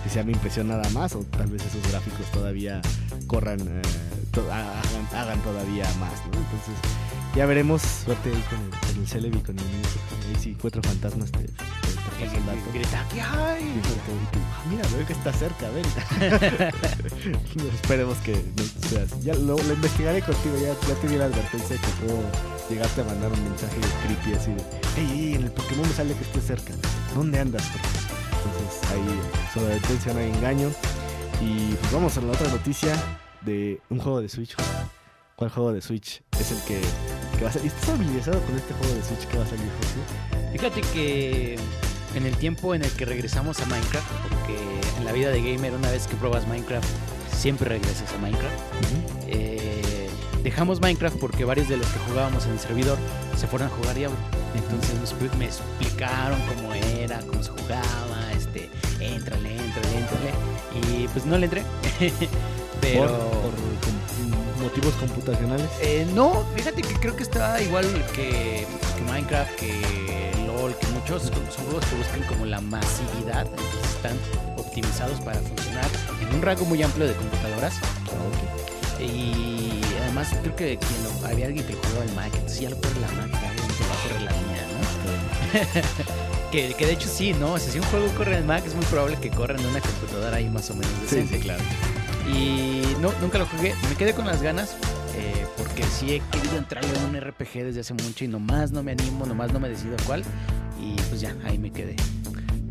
si 0.05 0.11
sea 0.11 0.23
mi 0.23 0.33
impresión 0.35 0.69
nada 0.69 0.87
más 0.91 1.15
o 1.17 1.21
tal 1.25 1.47
vez 1.47 1.65
esos 1.65 1.83
gráficos 1.91 2.31
todavía 2.31 2.83
corran, 3.27 3.59
eh, 3.61 3.83
to- 4.33 4.53
hagan, 4.53 5.09
hagan 5.17 5.41
todavía 5.41 5.85
más, 5.99 6.13
¿no? 6.31 6.39
Entonces, 6.39 6.75
ya 7.35 7.47
veremos. 7.47 7.81
Suerte 7.81 8.29
ahí 8.29 8.45
con 8.51 8.61
el, 8.61 8.71
con 8.71 9.01
el 9.03 9.09
Celebi, 9.09 9.39
con 9.41 9.59
el. 9.59 9.65
Ahí 9.65 10.37
si 10.43 10.51
encuentro 10.51 10.83
fantasmas, 10.83 11.33
te, 11.33 11.47
paso 12.27 12.37
el 12.37 12.47
dato. 12.47 12.73
grita, 12.73 13.07
¿qué 13.13 13.21
hay? 13.23 13.81
"Ah, 14.53 14.63
mira, 14.71 14.83
veo 14.97 15.07
que 15.07 15.13
está 15.13 15.33
cerca, 15.33 15.69
ven. 15.71 15.85
Esperemos 17.75 18.19
que 18.19 18.35
sea. 18.89 19.05
Ya 19.23 19.35
lo, 19.35 19.57
lo 19.57 19.73
investigaré 19.75 20.21
contigo, 20.23 20.55
ya, 20.61 20.75
ya 20.89 20.95
te 21.01 21.09
di 21.09 21.17
la 21.17 21.27
advertencia 21.27 21.77
que 21.77 22.07
puedo 22.07 22.21
llegarte 22.71 23.01
a 23.01 23.05
mandar 23.05 23.33
un 23.33 23.43
mensaje 23.45 23.77
creepy 24.07 24.35
así 24.39 24.51
de, 24.53 24.63
hey, 24.97 25.09
hey, 25.11 25.35
en 25.37 25.43
el 25.45 25.51
Pokémon 25.51 25.87
me 25.87 25.95
sale 25.95 26.15
que 26.15 26.23
esté 26.25 26.41
cerca. 26.41 26.73
¿Dónde 27.15 27.39
andas? 27.41 27.63
Entonces 28.45 28.91
ahí 28.91 29.21
sobre 29.53 29.67
advertencia 29.75 30.13
no 30.13 30.21
hay 30.21 30.31
engaño. 30.31 30.71
Y 31.41 31.75
pues 31.75 31.93
vamos 31.93 32.17
a 32.17 32.21
la 32.21 32.33
otra 32.33 32.49
noticia 32.49 32.95
de 33.43 33.81
un 33.91 33.99
juego 33.99 34.21
de 34.21 34.29
Switch. 34.29 34.55
¿Cuál 35.37 35.51
juego 35.51 35.73
de 35.73 35.81
Switch 35.83 36.23
es 36.39 36.53
el 36.53 36.59
que, 36.63 36.81
que 37.37 37.45
va 37.45 37.51
a 37.51 37.53
salir? 37.53 37.67
¿Estás 37.69 37.87
familiarizado 37.87 38.41
con 38.43 38.55
este 38.57 38.73
juego 38.75 38.95
de 38.95 39.03
Switch 39.03 39.27
que 39.27 39.37
va 39.39 39.45
a 39.45 39.49
salir, 39.49 39.67
José? 39.79 40.53
Fíjate 40.53 40.81
que 40.93 41.57
en 42.15 42.27
el 42.27 42.37
tiempo 42.37 42.75
en 42.75 42.83
el 42.85 42.91
que 42.93 43.05
regresamos 43.05 43.61
a 43.61 43.67
Minecraft, 43.67 44.07
porque 44.29 44.57
en 44.99 45.05
la 45.05 45.13
vida 45.13 45.31
de 45.31 45.41
gamer 45.41 45.73
una 45.75 45.91
vez 45.91 46.07
que 46.07 46.17
pruebas 46.17 46.47
Minecraft, 46.47 46.87
siempre 47.37 47.69
regresas 47.69 48.13
a 48.13 48.19
Minecraft. 48.19 48.55
Eh, 49.27 50.09
dejamos 50.43 50.81
Minecraft 50.81 51.17
porque 51.19 51.45
varios 51.45 51.69
de 51.69 51.77
los 51.77 51.87
que 51.89 51.99
jugábamos 52.09 52.45
en 52.47 52.53
el 52.53 52.59
servidor 52.59 52.99
se 53.37 53.47
fueron 53.47 53.69
a 53.69 53.71
jugar 53.71 53.95
Diablo. 53.97 54.17
Entonces 54.55 54.95
me, 54.95 55.05
expli- 55.29 55.37
me 55.39 55.45
explicaron 55.47 56.39
cómo 56.55 56.73
era, 56.75 57.19
cómo 57.21 57.43
se 57.43 57.51
jugaba, 57.51 58.33
este, 58.37 58.71
éntrale, 59.01 59.57
éntrale, 59.57 59.99
éntrale. 59.99 60.33
Y 61.03 61.09
pues 61.09 61.25
no 61.27 61.37
le 61.39 61.47
entré. 61.47 61.63
Pero... 62.81 63.01
Por, 63.07 63.11
por 63.11 63.51
com- 63.81 64.14
motivos 64.65 64.95
computacionales. 64.95 65.69
Eh, 65.81 66.07
no, 66.15 66.45
fíjate 66.57 66.83
que 66.83 66.95
creo 66.95 67.15
que 67.15 67.23
está 67.23 67.61
igual 67.63 67.87
que, 68.15 68.67
que 68.97 69.03
Minecraft, 69.13 69.55
que 69.57 70.33
LOL, 70.47 70.75
que 70.77 70.87
muchos 70.89 71.23
son 71.25 71.65
juegos 71.67 71.85
que 71.87 71.97
buscan 71.97 72.23
como 72.25 72.47
la 72.47 72.61
masividad, 72.61 73.47
entonces 73.47 73.91
están 73.97 74.19
optimizados 74.57 75.21
para 75.21 75.39
funcionar 75.41 75.85
en 76.21 76.35
un 76.35 76.43
rango 76.43 76.65
muy 76.65 76.83
amplio 76.83 77.07
de 77.07 77.15
computadoras. 77.15 77.75
Y 79.01 79.81
además 80.03 80.29
creo 80.43 80.57
que 80.57 80.79
quien 80.79 81.05
lo- 81.05 81.27
había 81.29 81.47
alguien 81.47 81.67
que 81.67 81.73
lo 81.75 81.81
jugaba 81.83 82.05
en 82.05 82.15
Mac, 82.15 82.31
entonces 82.35 82.61
ya 82.61 82.71
lo 82.71 82.77
corre 82.77 83.01
la 83.01 83.09
Mac, 83.09 83.31
obviamente 83.35 83.85
va 83.91 83.95
a 83.95 84.03
correr 84.03 84.23
la 84.23 84.31
mía, 84.33 84.67
¿no? 84.73 86.51
que, 86.53 86.75
que 86.75 86.87
de 86.87 86.93
hecho 86.93 87.09
sí, 87.09 87.33
¿no? 87.35 87.53
O 87.55 87.59
sea, 87.59 87.73
si 87.73 87.79
un 87.81 87.85
juego 87.87 88.07
corre 88.17 88.39
en 88.39 88.47
Mac 88.47 88.65
es 88.67 88.75
muy 88.75 88.85
probable 88.87 89.17
que 89.21 89.31
corra 89.31 89.57
en 89.59 89.67
una 89.67 89.81
computadora 89.81 90.37
ahí 90.37 90.49
más 90.49 90.71
o 90.71 90.75
menos 90.75 90.91
Sí, 91.09 91.17
decente. 91.17 91.37
sí, 91.37 91.43
claro. 91.43 91.63
Y 92.29 92.83
no, 93.01 93.13
nunca 93.21 93.39
lo 93.39 93.47
jugué. 93.47 93.75
Me 93.89 93.97
quedé 93.97 94.13
con 94.15 94.27
las 94.27 94.43
ganas. 94.43 94.77
eh, 95.17 95.47
porque 95.57 95.83
sí 95.85 96.15
he 96.15 96.21
querido 96.31 96.57
entrarle 96.57 96.91
a 96.99 97.05
un 97.07 97.15
RPG 97.21 97.63
desde 97.65 97.81
hace 97.81 97.95
mucho 97.95 98.25
y 98.25 98.29
nomás 98.29 98.73
no 98.73 98.83
me 98.83 98.93
animo, 98.93 99.25
nomás 99.27 99.53
no 99.53 99.61
me 99.61 99.69
decido 99.69 99.97
cuál. 100.07 100.25
Y 100.81 100.95
pues 101.09 101.21
ya, 101.21 101.35
ahí 101.45 101.59
me 101.59 101.71
quedé. 101.71 101.95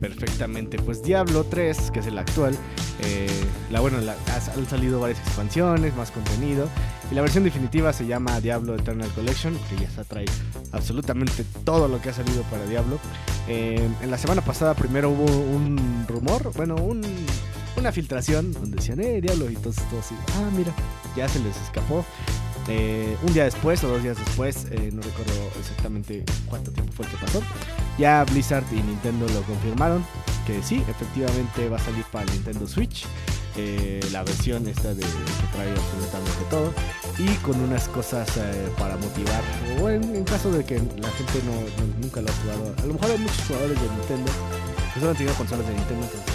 Perfectamente. 0.02 0.78
Pues 0.80 1.02
Diablo 1.02 1.46
3, 1.46 1.92
que 1.92 2.00
es 2.00 2.08
el 2.08 2.18
actual, 2.18 2.54
eh, 3.02 3.28
la, 3.72 3.80
bueno, 3.80 4.00
la- 4.02 4.12
ha- 4.14 4.54
han 4.58 4.68
salido 4.70 5.00
varias 5.00 5.20
expansiones, 5.20 5.96
más 5.96 6.12
contenido. 6.12 6.68
Y 7.10 7.16
la 7.16 7.22
versión 7.22 7.46
definitiva 7.46 7.94
se 7.94 8.06
llama 8.06 8.42
Diablo 8.42 8.76
Eternal 8.76 9.10
Collection, 9.12 9.58
que 9.70 9.78
ya 9.82 9.88
está 9.88 10.04
trae 10.04 10.26
absolutamente 10.74 11.46
todo 11.64 11.88
lo 11.88 12.02
que 12.02 12.10
ha 12.10 12.14
salido 12.14 12.42
para 12.44 12.66
Diablo. 12.66 13.00
Eh, 13.48 13.88
en 14.02 14.12
la 14.12 14.18
semana 14.18 14.42
pasada 14.42 14.74
primero 14.74 15.10
hubo 15.10 15.24
un 15.26 16.06
rumor, 16.10 16.52
bueno, 16.56 16.76
un- 16.76 17.02
una 17.78 17.92
filtración 17.92 18.52
donde 18.54 18.78
decían, 18.78 19.00
eh, 19.02 19.20
Diablo, 19.22 19.50
y 19.50 19.56
entonces 19.56 19.84
todos 19.90 20.06
así, 20.06 20.16
ah, 20.36 20.50
mira, 20.56 20.72
ya 21.16 21.28
se 21.28 21.40
les 21.40 21.56
escapó. 21.62 22.06
Eh, 22.70 23.18
un 23.24 23.34
día 23.34 23.44
después 23.44 23.84
o 23.84 23.90
dos 23.90 24.02
días 24.04 24.18
después, 24.18 24.68
eh, 24.72 24.90
no 24.94 25.02
recuerdo 25.02 25.34
exactamente 25.60 26.24
cuánto 26.50 26.72
tiempo 26.72 26.94
fue 26.94 27.06
el 27.06 27.12
que 27.12 27.18
pasó, 27.18 27.42
ya 27.98 28.24
Blizzard 28.24 28.64
y 28.72 28.76
Nintendo 28.76 29.26
lo 29.34 29.42
confirmaron 29.42 30.06
que 30.48 30.62
sí, 30.64 30.82
efectivamente 30.90 31.68
va 31.68 31.76
a 31.78 31.80
salir 31.80 32.06
para 32.06 32.26
Nintendo 32.32 32.68
Switch. 32.68 33.06
eh, 33.56 34.00
la 34.12 34.24
versión 34.24 34.68
esta 34.68 34.96
de 34.96 35.02
que 35.02 35.08
trae 35.54 35.70
absolutamente 35.70 36.44
todo 36.50 36.74
y 37.20 37.28
con 37.44 37.62
unas 37.62 37.88
cosas 37.88 38.28
para 38.80 38.98
motivar 38.98 39.44
o 39.80 39.90
en, 39.90 40.24
caso 40.24 40.50
de 40.52 40.66
que 40.66 40.78
la 40.80 41.10
gente 41.12 41.40
no, 41.46 41.54
no- 41.54 41.94
nunca 42.02 42.22
lo 42.22 42.30
ha 42.30 42.34
jugado 42.42 42.74
a 42.82 42.86
lo 42.88 42.94
mejor 42.96 43.12
hay 43.12 43.18
muchos 43.20 43.46
jugadores 43.46 43.80
de 43.80 43.90
Nintendo 43.90 44.32
que 44.92 45.00
solo 45.00 45.12
han 45.12 45.18
tenido 45.18 45.36
consolas 45.36 45.68
de 45.68 45.74
Nintendo 45.76 46.04
entonces 46.06 46.34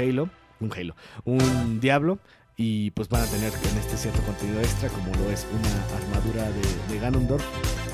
Halo 0.00 0.28
un 0.60 0.72
Halo 0.72 0.94
un 1.24 1.80
Diablo 1.80 2.18
y 2.56 2.90
pues 2.90 3.08
van 3.08 3.22
a 3.22 3.26
tener 3.26 3.52
en 3.52 3.78
este 3.78 3.96
cierto 3.96 4.20
contenido 4.22 4.60
extra 4.60 4.88
como 4.90 5.14
lo 5.14 5.30
es 5.30 5.46
una 5.50 5.96
armadura 5.96 6.50
de, 6.90 6.98
Ganondorf 6.98 7.42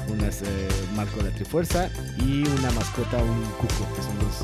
unas 0.08 0.42
eh, 0.42 0.46
marco 0.96 1.22
de 1.22 1.30
Trifuerza 1.32 1.88
y 2.18 2.42
una 2.46 2.70
mascota, 2.72 3.18
un 3.18 3.42
cuco, 3.58 3.86
que 3.94 4.02
son 4.02 4.16
los, 4.18 4.36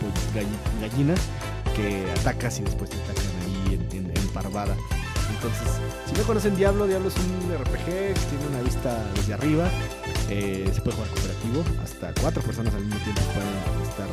pues, 0.00 0.34
galli- 0.34 0.80
gallinas 0.80 1.20
que 1.74 2.10
atacas 2.20 2.58
y 2.60 2.62
después 2.64 2.90
te 2.90 2.96
atacan 2.98 3.24
ahí 3.44 3.78
en, 3.92 4.12
parvada. 4.32 4.74
Entonces, 5.34 5.68
si 6.06 6.14
no 6.18 6.22
conocen 6.26 6.56
Diablo, 6.56 6.86
Diablo 6.86 7.08
es 7.08 7.14
un 7.16 7.52
RPG 7.54 7.84
que 7.84 8.14
tiene 8.30 8.46
una 8.48 8.62
vista 8.62 9.04
desde 9.14 9.34
arriba. 9.34 9.68
eh, 10.30 10.70
se 10.72 10.80
puede 10.80 10.96
jugar 10.96 11.10
cooperativo, 11.10 11.64
hasta 11.82 12.12
cuatro 12.20 12.42
personas 12.42 12.74
al 12.74 12.84
mismo 12.84 12.98
tiempo 13.04 13.20
pueden 13.34 13.88
estar 13.90 14.08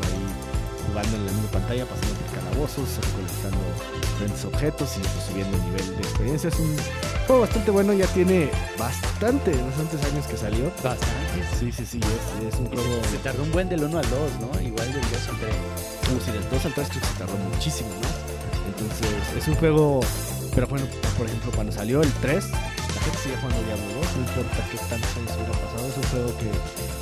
jugando 1.00 1.18
en 1.18 1.26
la 1.26 1.32
misma 1.32 1.52
pantalla, 1.52 1.86
pasando 1.86 2.16
por 2.16 2.36
calabozos, 2.36 2.90
recolectando 2.98 3.58
diferentes 4.02 4.46
objetos 4.46 4.98
y 4.98 5.00
pues, 5.00 5.24
subiendo 5.28 5.58
el 5.58 5.64
nivel 5.64 5.96
de 5.96 6.02
experiencia. 6.02 6.48
Es 6.50 6.60
un 6.60 6.76
juego 7.28 7.42
bastante 7.42 7.72
bueno, 7.72 7.94
ya 7.94 8.08
tiene 8.08 8.50
bastante, 8.78 9.52
bastantes 9.52 10.04
años 10.04 10.28
que 10.28 10.38
salió. 10.38 10.66
Bastante. 10.84 11.44
Sí, 11.60 11.72
sí, 11.72 11.86
sí, 11.86 12.00
es, 12.00 12.54
es 12.54 12.60
un 12.60 12.68
juego. 12.68 12.84
se, 13.04 13.12
se 13.12 13.18
tardó 13.20 13.44
un 13.44 13.52
buen 13.52 13.70
del 13.70 13.84
1 13.84 13.98
al 13.98 14.10
2, 14.10 14.32
¿no? 14.42 14.62
Igual 14.62 14.94
del 14.94 15.02
2 15.02 15.30
al 15.30 15.40
3. 15.40 15.56
Como 16.08 16.22
si 16.22 16.32
del 16.32 16.50
2 16.50 16.66
al 16.66 16.74
3 16.74 16.90
creo 16.90 17.02
que 17.02 17.08
se 17.08 17.14
tardó 17.14 17.38
muchísimo, 17.54 17.90
¿no? 17.90 18.10
Entonces, 18.68 19.38
es 19.38 19.48
un 19.48 19.56
juego. 19.56 20.00
Pero 20.54 20.68
bueno, 20.68 20.86
por 21.18 21.28
ejemplo, 21.28 21.52
cuando 21.54 21.72
salió 21.72 22.02
el 22.02 22.12
3, 22.14 22.46
gente 23.10 23.24
sigue 23.24 23.36
jugando 23.38 23.64
Diablo 23.64 23.86
2, 23.96 24.16
no 24.16 24.22
importa 24.22 24.70
qué 24.72 24.78
tantos 24.78 25.18
años 25.18 25.32
hubiera 25.36 25.52
pasado. 25.52 25.88
Es 25.88 25.98
un 25.98 26.04
juego 26.04 26.38
que 26.38 26.50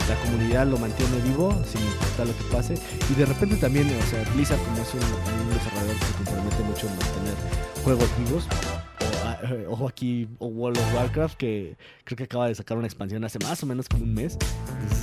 la 0.07 0.15
comunidad 0.23 0.67
lo 0.67 0.77
mantiene 0.77 1.19
vivo, 1.21 1.51
sin 1.65 1.81
importar 1.81 2.27
lo 2.27 2.37
que 2.37 2.43
pase. 2.51 2.73
Y 3.09 3.13
de 3.15 3.25
repente 3.25 3.55
también, 3.57 3.87
o 3.87 4.09
sea, 4.09 4.23
Blizzard, 4.33 4.59
como 4.59 4.77
es 4.77 4.93
un, 4.93 5.01
un 5.01 5.53
desarrollador 5.53 5.95
que 5.95 6.05
se 6.05 6.13
compromete 6.13 6.63
mucho 6.63 6.87
en 6.87 6.93
mantener 6.97 7.35
juegos 7.83 8.09
vivos. 8.19 8.47
Ojo 9.69 9.87
aquí, 9.87 10.27
o 10.39 10.47
World 10.47 10.77
of 10.77 10.93
Warcraft, 10.95 11.37
que 11.37 11.77
creo 12.03 12.17
que 12.17 12.23
acaba 12.23 12.47
de 12.47 12.55
sacar 12.55 12.77
una 12.77 12.87
expansión 12.87 13.23
hace 13.23 13.39
más 13.39 13.61
o 13.63 13.65
menos 13.65 13.87
como 13.87 14.03
un 14.03 14.13
mes. 14.13 14.37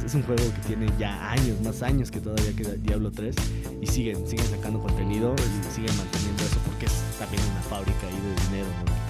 Es 0.04 0.14
un 0.14 0.22
juego 0.22 0.42
que 0.54 0.68
tiene 0.68 0.86
ya 0.98 1.30
años, 1.30 1.60
más 1.62 1.82
años 1.82 2.10
que 2.10 2.20
todavía 2.20 2.54
queda 2.54 2.74
Diablo 2.74 3.10
3 3.10 3.34
y 3.80 3.86
siguen, 3.86 4.26
siguen 4.26 4.46
sacando 4.46 4.80
contenido 4.80 5.34
y 5.34 5.72
siguen 5.72 5.96
manteniendo 5.96 6.42
eso 6.42 6.58
porque 6.66 6.86
es 6.86 6.92
también 7.18 7.42
una 7.52 7.62
fábrica 7.62 8.06
ahí 8.06 8.12
de 8.12 8.48
dinero, 8.48 8.68
¿no? 8.84 9.03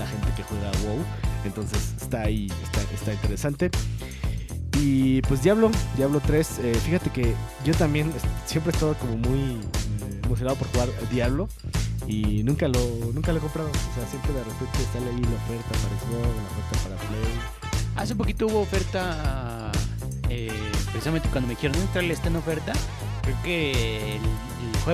La 0.00 0.06
gente 0.06 0.26
que 0.34 0.42
juega 0.42 0.72
WoW, 0.82 1.04
entonces 1.44 1.94
está 2.00 2.22
ahí, 2.22 2.50
está, 2.64 2.80
está 2.94 3.12
interesante. 3.12 3.70
Y 4.78 5.20
pues 5.22 5.42
Diablo, 5.42 5.70
Diablo 5.96 6.20
3, 6.24 6.58
eh, 6.62 6.74
fíjate 6.74 7.10
que 7.10 7.34
yo 7.66 7.74
también 7.74 8.10
siempre 8.46 8.72
he 8.72 8.74
estado 8.74 8.94
como 8.94 9.18
muy 9.18 9.60
eh, 9.60 10.20
emocionado 10.24 10.56
por 10.56 10.68
jugar 10.68 10.88
Diablo 11.10 11.48
y 12.06 12.42
nunca 12.44 12.66
lo, 12.66 12.80
nunca 13.12 13.32
lo 13.32 13.38
he 13.38 13.40
comprado, 13.40 13.68
o 13.68 13.94
sea, 13.94 14.06
siempre 14.08 14.32
de 14.32 14.42
repente 14.42 14.78
sale 14.92 15.10
ahí 15.10 15.20
la 15.20 15.36
oferta 15.36 15.68
para 15.68 16.00
Xbox, 16.00 16.36
la 16.36 16.48
oferta 16.48 16.88
para 16.88 16.96
Play. 17.08 17.32
Hace 17.96 18.14
poquito 18.16 18.46
hubo 18.46 18.60
oferta, 18.60 19.70
eh, 20.30 20.50
precisamente 20.90 21.28
cuando 21.28 21.48
me 21.48 21.54
dijeron 21.54 21.76
entrarle 21.76 22.14
está 22.14 22.28
en 22.28 22.36
oferta, 22.36 22.72
creo 23.22 23.36
que 23.42 24.16
el 24.16 24.22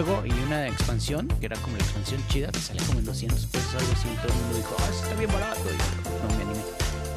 juego 0.02 0.26
y 0.26 0.32
una 0.44 0.68
expansión, 0.68 1.26
que 1.40 1.46
era 1.46 1.56
como 1.56 1.78
la 1.78 1.82
expansión 1.82 2.22
chida, 2.28 2.52
te 2.52 2.58
salía 2.58 2.82
como 2.86 2.98
en 2.98 3.06
200 3.06 3.46
pesos, 3.46 3.74
algo 3.76 3.92
así, 3.92 4.08
y 4.12 4.16
todo 4.16 4.28
el 4.28 4.34
mundo 4.34 4.56
dijo, 4.58 4.76
ah, 4.78 4.90
está 4.92 5.14
bien 5.14 5.32
barato, 5.32 5.60
y 5.70 5.76
no 6.22 6.28
me 6.36 6.42
animé. 6.44 6.60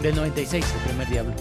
Del 0.02 0.16
96, 0.16 0.66
el 0.66 0.82
primer 0.88 1.10
Diablo. 1.10 1.34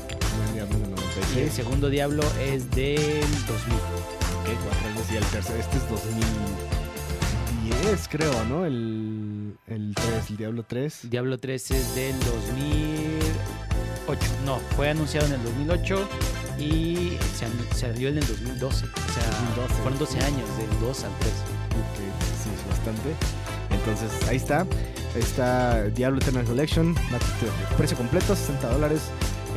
El 0.48 0.54
Diablo 0.54 0.78
del 0.78 0.80
Y 0.80 0.84
el 0.84 0.90
96. 0.90 1.52
segundo 1.52 1.88
Diablo 1.90 2.24
es 2.40 2.68
del 2.72 3.30
2000. 3.46 3.46
Ok, 3.46 4.48
cuatro 4.64 4.88
años 4.88 5.06
y 5.12 5.16
el 5.16 5.24
tercero, 5.26 5.60
este 5.60 5.76
es 5.76 5.88
2010 5.88 8.08
creo, 8.08 8.44
¿no? 8.46 8.66
El, 8.66 9.56
el 9.68 9.94
3, 9.94 10.30
el 10.30 10.36
Diablo 10.38 10.64
3. 10.64 11.08
Diablo 11.08 11.38
3 11.38 11.70
es 11.70 11.94
del 11.94 12.18
2008. 12.18 14.20
No, 14.44 14.58
fue 14.74 14.90
anunciado 14.90 15.28
en 15.28 15.34
el 15.34 15.44
2008 15.44 16.08
y 16.58 17.16
se 17.36 17.44
an- 17.46 17.52
salió 17.74 18.08
en 18.08 18.18
el 18.18 18.26
2012. 18.26 18.84
O 18.86 19.12
sea, 19.12 19.30
2012. 19.56 19.74
fueron 19.82 19.98
12 19.98 20.18
años, 20.20 20.48
del 20.58 20.80
2 20.80 21.04
al 21.04 21.10
3. 21.20 21.32
Ok, 21.78 21.96
sí, 22.42 22.50
es 22.54 22.68
bastante. 22.68 23.14
Entonces, 23.70 24.28
ahí 24.28 24.36
está. 24.36 24.66
Está 25.16 25.84
Diablo 25.84 26.18
Eternal 26.20 26.44
Collection. 26.44 26.94
Precio 27.76 27.96
completo, 27.96 28.34
60 28.36 28.68
dólares. 28.68 29.00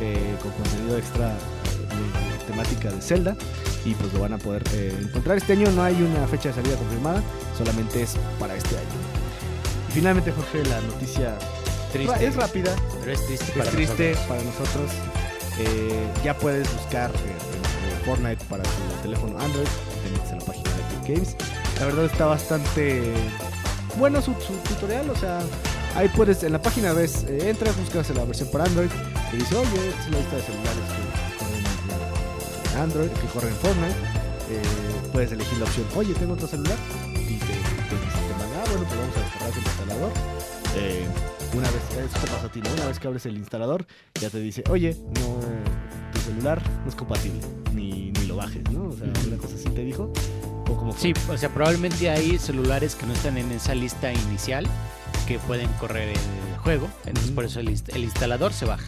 eh, 0.00 0.34
con 0.42 0.50
contenido 0.52 0.96
extra 0.98 1.28
de 1.28 2.44
temática 2.46 2.90
de 2.90 3.00
Zelda. 3.00 3.36
Y 3.84 3.94
pues 3.94 4.12
lo 4.12 4.20
van 4.20 4.32
a 4.32 4.38
poder 4.38 4.62
eh, 4.72 4.96
encontrar. 5.00 5.36
Este 5.36 5.52
año 5.52 5.70
no 5.72 5.82
hay 5.82 5.94
una 6.02 6.26
fecha 6.28 6.48
de 6.48 6.54
salida 6.56 6.76
confirmada. 6.76 7.22
Solamente 7.56 8.02
es 8.02 8.16
para 8.40 8.54
este 8.56 8.76
año. 8.76 8.86
Y 9.88 9.92
finalmente, 9.92 10.32
Jorge, 10.32 10.64
la 10.64 10.80
noticia 10.80 11.36
Triste. 11.92 12.26
es 12.26 12.34
rápida. 12.36 12.74
Pero 13.00 13.12
es 13.12 13.26
triste 13.26 13.44
Es 13.46 13.58
para 13.58 13.70
triste 13.70 14.10
nosotros. 14.12 14.28
para 14.28 14.42
nosotros. 14.42 14.90
Eh, 15.58 16.06
ya 16.24 16.36
puedes 16.36 16.72
buscar 16.74 17.10
eh, 17.10 18.04
Fortnite 18.04 18.44
para 18.46 18.62
tu 18.62 19.02
teléfono 19.02 19.38
Android. 19.38 19.66
Te 20.02 20.10
metes 20.10 20.32
en 20.32 20.38
la 20.38 20.44
página 20.44 20.70
de 20.70 20.80
Epic 20.82 21.08
Games. 21.08 21.36
La 21.78 21.86
verdad 21.86 22.04
está 22.06 22.26
bastante 22.26 23.12
bueno 23.98 24.22
su, 24.22 24.32
tutorial. 24.68 25.10
O 25.10 25.16
sea, 25.16 25.40
ahí 25.94 26.08
puedes, 26.08 26.42
en 26.42 26.52
la 26.52 26.62
página 26.62 26.92
ves, 26.92 27.24
eh, 27.28 27.50
entras, 27.50 27.76
buscas 27.76 28.10
la 28.10 28.24
versión 28.24 28.48
para 28.50 28.64
Android. 28.64 28.90
Y 29.32 29.36
dice, 29.36 29.56
oye, 29.56 29.88
es 29.88 30.10
la 30.10 30.18
lista 30.18 30.36
de 30.36 30.42
celulares 30.42 30.84
que 30.92 31.38
corren 31.38 31.64
en 32.74 32.80
Android, 32.80 33.08
que 33.08 33.26
corren 33.28 33.50
en 33.50 33.56
Fortnite. 33.56 34.22
Eh, 34.50 34.62
puedes 35.12 35.32
elegir 35.32 35.58
la 35.58 35.64
opción, 35.64 35.86
oye, 35.96 36.14
tengo 36.14 36.34
otro 36.34 36.46
celular. 36.46 36.76
Y 37.14 37.36
te, 37.38 37.46
te, 37.46 37.52
te 37.52 37.96
ah, 38.56 38.64
bueno, 38.68 38.84
pues 38.86 39.00
vamos 39.00 39.16
a 39.16 39.31
el 39.50 39.62
instalador. 39.64 40.12
Eh, 40.76 41.04
una 41.54 41.70
vez, 41.70 41.82
eso 42.10 42.18
te 42.20 42.26
pasa 42.28 42.46
a 42.46 42.48
ti, 42.52 42.60
¿no? 42.62 42.72
Una 42.72 42.86
vez 42.86 42.98
que 42.98 43.06
abres 43.06 43.26
el 43.26 43.36
instalador, 43.36 43.86
ya 44.20 44.30
te 44.30 44.38
dice, 44.40 44.64
oye, 44.70 44.96
no, 45.20 45.40
tu 46.12 46.20
celular 46.20 46.62
no 46.82 46.88
es 46.88 46.94
compatible, 46.94 47.40
ni, 47.74 48.10
ni 48.12 48.26
lo 48.26 48.36
bajes, 48.36 48.62
¿no? 48.70 48.84
O 48.88 48.92
sea, 48.92 49.06
una 49.26 49.36
cosa 49.36 49.54
así 49.54 49.68
te 49.68 49.84
dijo. 49.84 50.10
O 50.70 50.76
como. 50.76 50.92
Sí, 50.96 51.12
o 51.28 51.36
sea, 51.36 51.50
probablemente 51.52 52.08
hay 52.08 52.38
celulares 52.38 52.94
que 52.94 53.04
no 53.06 53.12
están 53.12 53.36
en 53.36 53.50
esa 53.52 53.74
lista 53.74 54.12
inicial 54.12 54.66
que 55.26 55.38
pueden 55.40 55.68
correr 55.74 56.08
el 56.08 56.56
juego. 56.58 56.88
Entonces, 57.04 57.32
por 57.32 57.44
eso 57.44 57.60
el, 57.60 57.68
inst- 57.68 57.94
el 57.94 58.04
instalador 58.04 58.52
se 58.54 58.64
baja. 58.64 58.86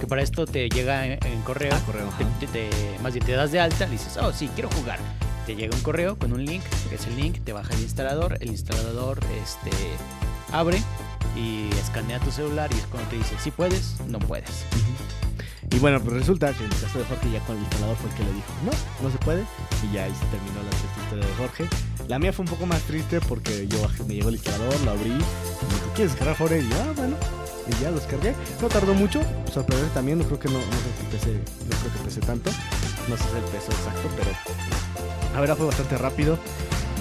Que 0.00 0.06
para 0.06 0.22
esto 0.22 0.46
te 0.46 0.68
llega 0.70 1.04
en, 1.06 1.18
en 1.26 1.42
correo. 1.42 1.72
Ah, 1.74 1.82
correo, 1.84 2.08
ajá. 2.08 2.18
te- 2.40 2.46
te- 2.46 2.70
te- 2.70 2.98
más 3.02 3.12
bien 3.12 3.26
te 3.26 3.32
das 3.32 3.52
de 3.52 3.60
alta, 3.60 3.86
dices, 3.86 4.16
oh, 4.16 4.32
sí, 4.32 4.48
quiero 4.54 4.70
jugar. 4.70 4.98
Te 5.48 5.56
llega 5.56 5.74
un 5.74 5.80
correo 5.80 6.18
con 6.18 6.34
un 6.34 6.44
link, 6.44 6.62
es 6.92 7.06
el 7.06 7.16
link, 7.16 7.42
te 7.42 7.54
baja 7.54 7.72
el 7.72 7.80
instalador, 7.80 8.36
el 8.42 8.48
instalador 8.48 9.18
este, 9.42 9.70
abre 10.52 10.78
y 11.34 11.70
escanea 11.80 12.20
tu 12.20 12.30
celular 12.30 12.68
y 12.70 12.76
es 12.76 12.84
cuando 12.88 13.08
te 13.08 13.16
dice, 13.16 13.34
si 13.42 13.50
puedes, 13.50 13.94
no 14.08 14.18
puedes. 14.18 14.66
Y 15.70 15.78
bueno, 15.78 16.02
pues 16.02 16.16
resulta 16.16 16.52
que 16.52 16.66
en 16.66 16.70
el 16.70 16.78
caso 16.78 16.98
de 16.98 17.06
Jorge 17.06 17.30
ya 17.30 17.40
con 17.46 17.56
el 17.56 17.62
instalador 17.62 17.96
fue 17.96 18.10
el 18.10 18.16
que 18.16 18.24
le 18.24 18.32
dijo, 18.34 18.52
no, 18.62 18.72
no 19.02 19.10
se 19.10 19.16
puede. 19.16 19.42
Y 19.88 19.94
ya 19.94 20.04
ahí 20.04 20.12
se 20.12 20.26
terminó 20.26 20.62
la 20.62 20.68
triste 20.68 21.00
historia 21.02 21.26
de 21.26 21.34
Jorge. 21.36 21.68
La 22.08 22.18
mía 22.18 22.32
fue 22.34 22.44
un 22.44 22.50
poco 22.50 22.66
más 22.66 22.82
triste 22.82 23.18
porque 23.22 23.66
yo 23.68 23.88
me 24.06 24.16
llegó 24.16 24.28
el 24.28 24.34
instalador, 24.34 24.78
lo 24.82 24.90
abrí, 24.90 25.08
y 25.08 25.12
me 25.12 25.74
dijo, 25.74 25.92
¿quieres 25.94 26.12
descargar 26.12 26.36
Fortnite? 26.36 26.66
Y 26.66 26.68
yo, 26.68 26.76
ah, 26.76 26.92
bueno. 26.94 27.16
Y 27.68 27.82
ya 27.82 27.90
lo 27.90 27.96
descargué. 27.96 28.34
No 28.60 28.68
tardó 28.68 28.92
mucho, 28.92 29.22
sorprender 29.50 29.88
también, 29.94 30.18
no 30.18 30.24
creo 30.24 30.38
que 30.38 30.48
no, 30.50 30.58
no 30.58 30.60
sé 30.60 30.92
si 31.00 31.06
pese, 31.10 31.32
no 31.32 31.76
creo 31.80 31.92
que 31.94 32.04
pese 32.04 32.20
tanto. 32.20 32.50
No 33.08 33.16
sé 33.16 33.24
el 33.34 33.44
peso 33.44 33.72
exacto, 33.72 34.10
pero 34.14 34.87
la 35.32 35.40
verdad 35.40 35.56
fue 35.56 35.66
bastante 35.66 35.98
rápido. 35.98 36.38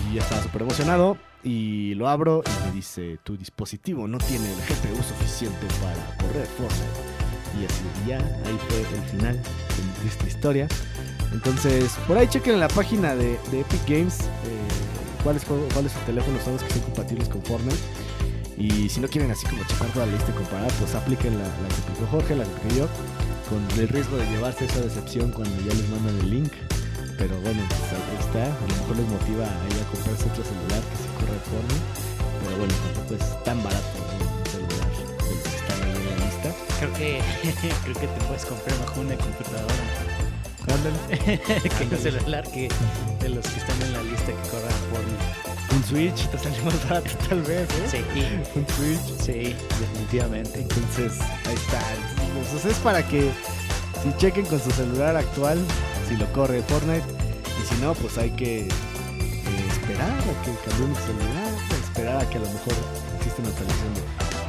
Y 0.09 0.15
ya 0.15 0.21
estaba 0.21 0.41
súper 0.41 0.61
emocionado. 0.63 1.17
y 1.43 1.93
lo 1.95 2.09
abro 2.09 2.43
y 2.45 2.67
me 2.67 2.71
dice, 2.73 3.19
tu 3.23 3.37
dispositivo 3.37 4.07
no 4.07 4.17
tiene 4.17 4.51
el 4.51 4.57
GPU 4.57 5.01
suficiente 5.03 5.65
para 5.81 6.17
correr 6.17 6.45
Fortnite. 6.45 7.17
Y 7.59 7.65
así, 7.65 7.83
ya, 8.07 8.17
ahí 8.17 8.57
fue 8.67 8.79
el 8.79 9.03
final 9.09 9.41
de 10.01 10.09
esta 10.09 10.27
historia. 10.27 10.67
Entonces, 11.31 11.91
por 12.07 12.17
ahí 12.17 12.27
chequen 12.27 12.55
en 12.55 12.59
la 12.59 12.67
página 12.67 13.15
de, 13.15 13.33
Epic 13.51 13.81
Games 13.87 14.21
eh, 14.21 15.23
cuáles, 15.23 15.43
cuáles 15.45 15.93
teléfonos 16.05 16.41
son 16.43 16.53
los 16.53 16.63
que 16.63 16.73
son 16.73 16.81
compatibles 16.81 17.29
con 17.29 17.41
Fortnite. 17.43 17.77
Y 18.57 18.89
si 18.89 18.99
no 18.99 19.07
quieren 19.07 19.29
así 19.31 19.45
como 19.45 19.63
checar 19.65 19.87
toda 19.89 20.05
la 20.07 20.13
lista 20.13 20.31
y 20.31 20.33
comparar, 20.33 20.71
pues 20.79 20.95
apliquen 20.95 21.37
la, 21.37 21.43
la 21.43 21.67
que 21.67 21.81
aplicó 21.83 22.07
Jorge, 22.11 22.35
la 22.35 22.43
que 22.43 22.75
yo, 22.75 22.87
con 23.49 23.79
el 23.79 23.87
riesgo 23.87 24.17
de 24.17 24.25
llevarse 24.31 24.65
esa 24.65 24.81
decepción 24.81 25.31
cuando 25.31 25.55
ya 25.61 25.73
les 25.73 25.89
mandan 25.89 26.17
el 26.19 26.29
link. 26.29 26.53
Pero 27.17 27.39
bueno, 27.41 27.61
pues 27.69 27.81
ahí 27.93 28.17
está. 28.19 28.43
A 28.45 28.61
lo 28.61 28.67
mejor 28.67 28.97
les 28.97 29.07
motiva 29.07 29.45
a 29.45 29.65
ir 29.73 29.81
a 29.81 29.85
comprarse 29.91 30.25
otro 30.29 30.43
celular 30.43 30.81
que 30.85 30.95
sí 31.01 31.07
corre 31.17 31.39
Fortnite. 31.49 31.87
Pero 32.43 32.57
bueno, 32.57 32.73
tampoco 32.93 33.15
es 33.15 33.43
tan 33.43 33.63
barato 33.63 33.87
un 33.97 34.45
celular 34.51 34.89
que 34.93 35.49
están 35.57 35.79
ahí 35.83 35.95
en 35.97 36.05
la 36.09 36.25
lista. 36.25 36.49
Creo 36.79 36.93
que, 36.93 37.21
creo 37.83 37.95
que 37.95 38.07
te 38.07 38.19
puedes 38.25 38.45
comprar 38.45 38.77
mejor 38.79 38.99
una 39.05 39.17
computadora 39.17 39.83
Ándale. 40.67 41.39
que 41.39 41.95
un 41.95 41.97
celular 42.01 42.43
que 42.51 42.67
de 43.21 43.29
los 43.29 43.47
que 43.47 43.59
están 43.59 43.81
en 43.81 43.93
la 43.93 44.03
lista 44.03 44.27
que 44.27 44.49
corran 44.49 44.77
Fortnite. 44.91 45.75
Un 45.75 45.83
Switch 45.83 46.27
te 46.29 46.37
sale 46.37 46.61
más 46.61 46.89
barato 46.89 47.11
tal 47.29 47.41
vez, 47.43 47.67
¿eh? 47.69 47.87
Sí, 47.91 48.01
Un 48.55 48.67
Switch. 48.67 49.21
sí, 49.21 49.55
definitivamente. 49.79 50.61
Entonces, 50.61 51.19
ahí 51.45 51.55
está. 51.55 51.81
Pues 52.51 52.65
es 52.65 52.77
para 52.79 53.01
que 53.07 53.31
si 54.11 54.17
chequen 54.17 54.45
con 54.45 54.59
su 54.59 54.71
celular 54.71 55.15
actual, 55.15 55.59
si 56.07 56.15
lo 56.17 56.25
corre 56.33 56.61
Fortnite. 56.63 57.03
Y 57.61 57.65
si 57.75 57.81
no, 57.81 57.93
pues 57.95 58.17
hay 58.17 58.31
que 58.31 58.61
eh, 58.61 58.69
esperar 59.71 60.09
a 60.11 60.43
que 60.43 60.69
cambiemos 60.69 60.97
el 60.99 61.05
celular. 61.05 61.53
Esperar 61.83 62.17
a 62.21 62.29
que 62.29 62.37
a 62.37 62.41
lo 62.41 62.47
mejor 62.47 62.73
existe 63.17 63.41
una 63.41 63.49
actualización 63.49 63.93
de, 63.95 64.01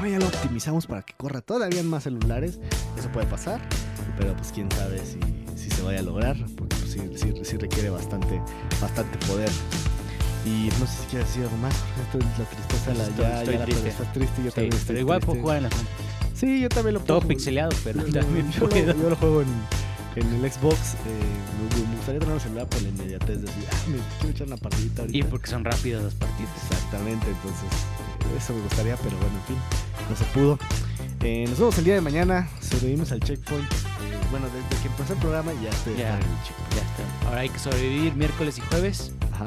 "Oh, 0.02 0.06
ya 0.06 0.18
lo 0.18 0.26
optimizamos 0.26 0.86
para 0.86 1.02
que 1.02 1.14
corra 1.14 1.40
todavía 1.40 1.80
en 1.80 1.88
más 1.88 2.04
celulares. 2.04 2.58
Eso 2.98 3.08
puede 3.10 3.26
pasar. 3.26 3.60
Pero 4.18 4.34
pues 4.36 4.50
quién 4.52 4.70
sabe 4.72 5.00
si, 5.04 5.18
si 5.60 5.70
se 5.70 5.82
vaya 5.82 6.00
a 6.00 6.02
lograr. 6.02 6.36
Porque 6.56 6.76
pues, 6.76 6.92
sí, 6.92 7.00
sí- 7.16 7.34
sí 7.44 7.56
requiere 7.56 7.90
bastante, 7.90 8.40
bastante 8.80 9.16
poder. 9.26 9.50
Y 10.44 10.70
no 10.80 10.86
sé 10.86 11.02
si 11.02 11.06
quieres 11.10 11.28
decir 11.28 11.44
algo 11.44 11.56
más. 11.58 11.74
Esto 11.74 12.18
es 12.18 12.38
la 12.38 12.44
tristeza. 12.44 12.94
La, 12.94 13.04
ya, 13.16 13.38
estoy 13.40 13.54
ya 13.54 13.58
la- 13.60 13.64
triste. 13.64 13.88
estás 13.88 14.12
triste. 14.12 14.42
Yo 14.42 14.50
Sí, 14.50 14.54
también 14.54 14.72
estoy 14.74 14.86
pero 14.88 15.00
igual 15.00 15.20
puedo 15.20 15.32
triste. 15.32 15.42
jugar 15.42 15.56
en 15.58 15.62
la. 15.64 15.70
Sí, 16.38 16.60
yo 16.60 16.68
también 16.68 16.94
lo 16.94 17.00
Todo 17.00 17.18
puedo. 17.18 17.28
pixeleado, 17.28 17.70
pero 17.84 18.06
Yo- 18.06 18.20
también 18.20 18.50
yo, 18.52 18.60
lo, 18.60 18.68
puedo. 18.68 18.94
yo 19.02 19.10
lo 19.10 19.16
juego 19.16 19.42
en, 19.42 19.48
en 20.16 20.34
el 20.44 20.52
Xbox. 20.52 20.94
eh, 20.94 20.96
me, 21.76 21.86
me 21.88 21.96
gustaría 21.96 22.20
tener 22.20 22.34
un 22.34 22.40
celular 22.40 22.66
por 22.68 22.82
la 22.82 22.88
inmediatez 22.90 23.36
de 23.36 23.42
decir, 23.42 23.64
ah, 23.72 23.76
me 23.88 23.98
quiero 24.18 24.30
echar 24.30 24.46
una 24.46 24.56
partidita 24.56 25.02
ahorita. 25.02 25.18
Y 25.18 25.22
porque 25.24 25.50
son 25.50 25.64
rápidas 25.64 26.04
las 26.04 26.14
partidas. 26.14 26.50
Exactamente, 26.70 27.26
entonces 27.26 27.64
eh, 27.64 28.36
eso 28.38 28.54
me 28.54 28.60
gustaría, 28.62 28.96
pero 28.96 29.16
bueno, 29.16 29.34
en 29.36 29.44
fin, 29.46 29.56
no 30.10 30.16
se 30.16 30.24
pudo. 30.32 30.58
Eh, 31.24 31.46
nos 31.48 31.58
vemos 31.58 31.76
el 31.78 31.84
día 31.84 31.94
de 31.94 32.00
mañana, 32.00 32.48
sobrevivimos 32.60 33.10
al 33.10 33.20
checkpoint. 33.20 33.64
eh, 33.72 33.76
bueno, 34.30 34.46
desde 34.46 34.80
que 34.82 34.88
empezó 34.88 35.14
el 35.14 35.18
programa 35.18 35.52
ya 35.62 35.70
estoy 35.70 35.94
Ya. 35.96 36.10
Ya 36.20 36.82
está. 36.82 37.28
Ahora 37.28 37.40
hay 37.40 37.48
que 37.48 37.58
sobrevivir 37.58 38.14
miércoles 38.14 38.58
y 38.58 38.60
jueves. 38.60 39.10
Ajá, 39.32 39.44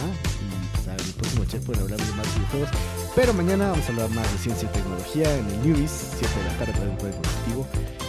pues, 0.98 1.08
al 1.08 1.14
próximo 1.16 1.46
checkpoint 1.46 1.82
hablamos 1.82 2.08
de 2.08 2.14
más 2.14 2.36
videojuegos. 2.36 2.70
Pero 3.16 3.34
mañana 3.34 3.72
vamos 3.72 3.86
a 3.86 3.90
hablar 3.90 4.10
más 4.10 4.32
de 4.32 4.38
ciencia 4.38 4.70
y 4.70 4.74
tecnología 4.74 5.36
en 5.36 5.46
el 5.48 5.62
Newbies, 5.62 5.92
7 6.20 6.28
de 6.36 6.44
la 6.44 6.58
tarde 6.58 6.74
para 6.74 6.90
un 6.90 6.98
juego 6.98 7.22
positivo. 7.22 7.68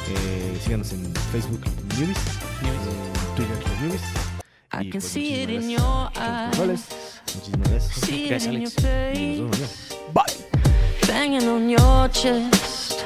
Eh, 0.08 0.60
síganos 0.64 0.92
en 0.92 1.14
Facebook 1.32 1.60
Newbies, 1.98 2.18
en 2.62 3.36
Twitter 3.36 3.56
Newbies. 3.80 4.02
I 4.74 4.90
can 4.90 4.92
pues, 4.92 5.04
see 5.04 5.42
it 5.42 5.50
in 5.50 5.70
your 5.70 6.10
eyes. 6.16 6.58
Muchísimas 7.34 7.68
gracias. 7.68 7.94
See 8.06 8.24
it 8.32 8.42
in 8.44 8.62
your 8.62 8.70
face. 8.70 9.42
mañana. 10.14 10.32
Banging 11.06 11.46
on 11.48 11.68
your 11.68 12.08
chest. 12.08 13.04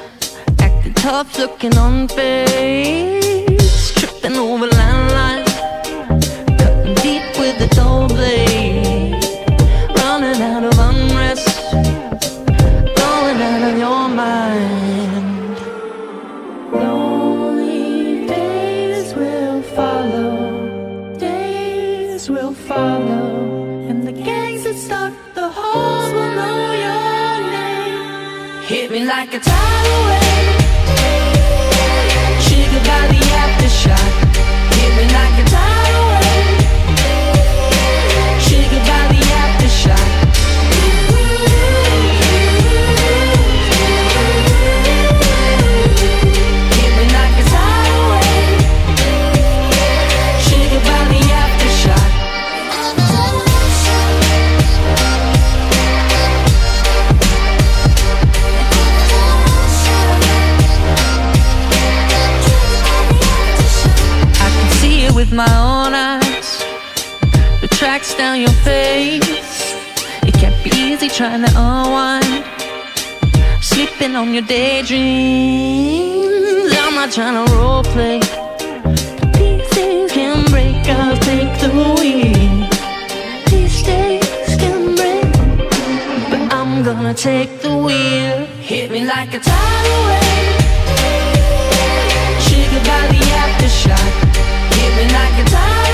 Acting 0.60 0.94
tough, 0.94 1.38
looking 1.38 1.76
on 1.76 2.08
face. 2.08 3.92
Tripping 3.94 4.36
over 4.36 4.68
landlines. 4.68 5.45
Take 87.16 87.60
the 87.60 87.74
wheel. 87.74 88.46
Hit 88.60 88.90
me 88.90 89.04
like 89.04 89.32
a 89.32 89.38
tidal 89.38 90.00
wave. 90.06 90.56
Triggered 92.44 92.84
by 92.84 93.06
the 93.08 93.22
aftershock. 93.42 94.12
Hit 94.74 94.92
me 94.96 95.12
like 95.12 95.46
a 95.46 95.50
tidal 95.50 95.85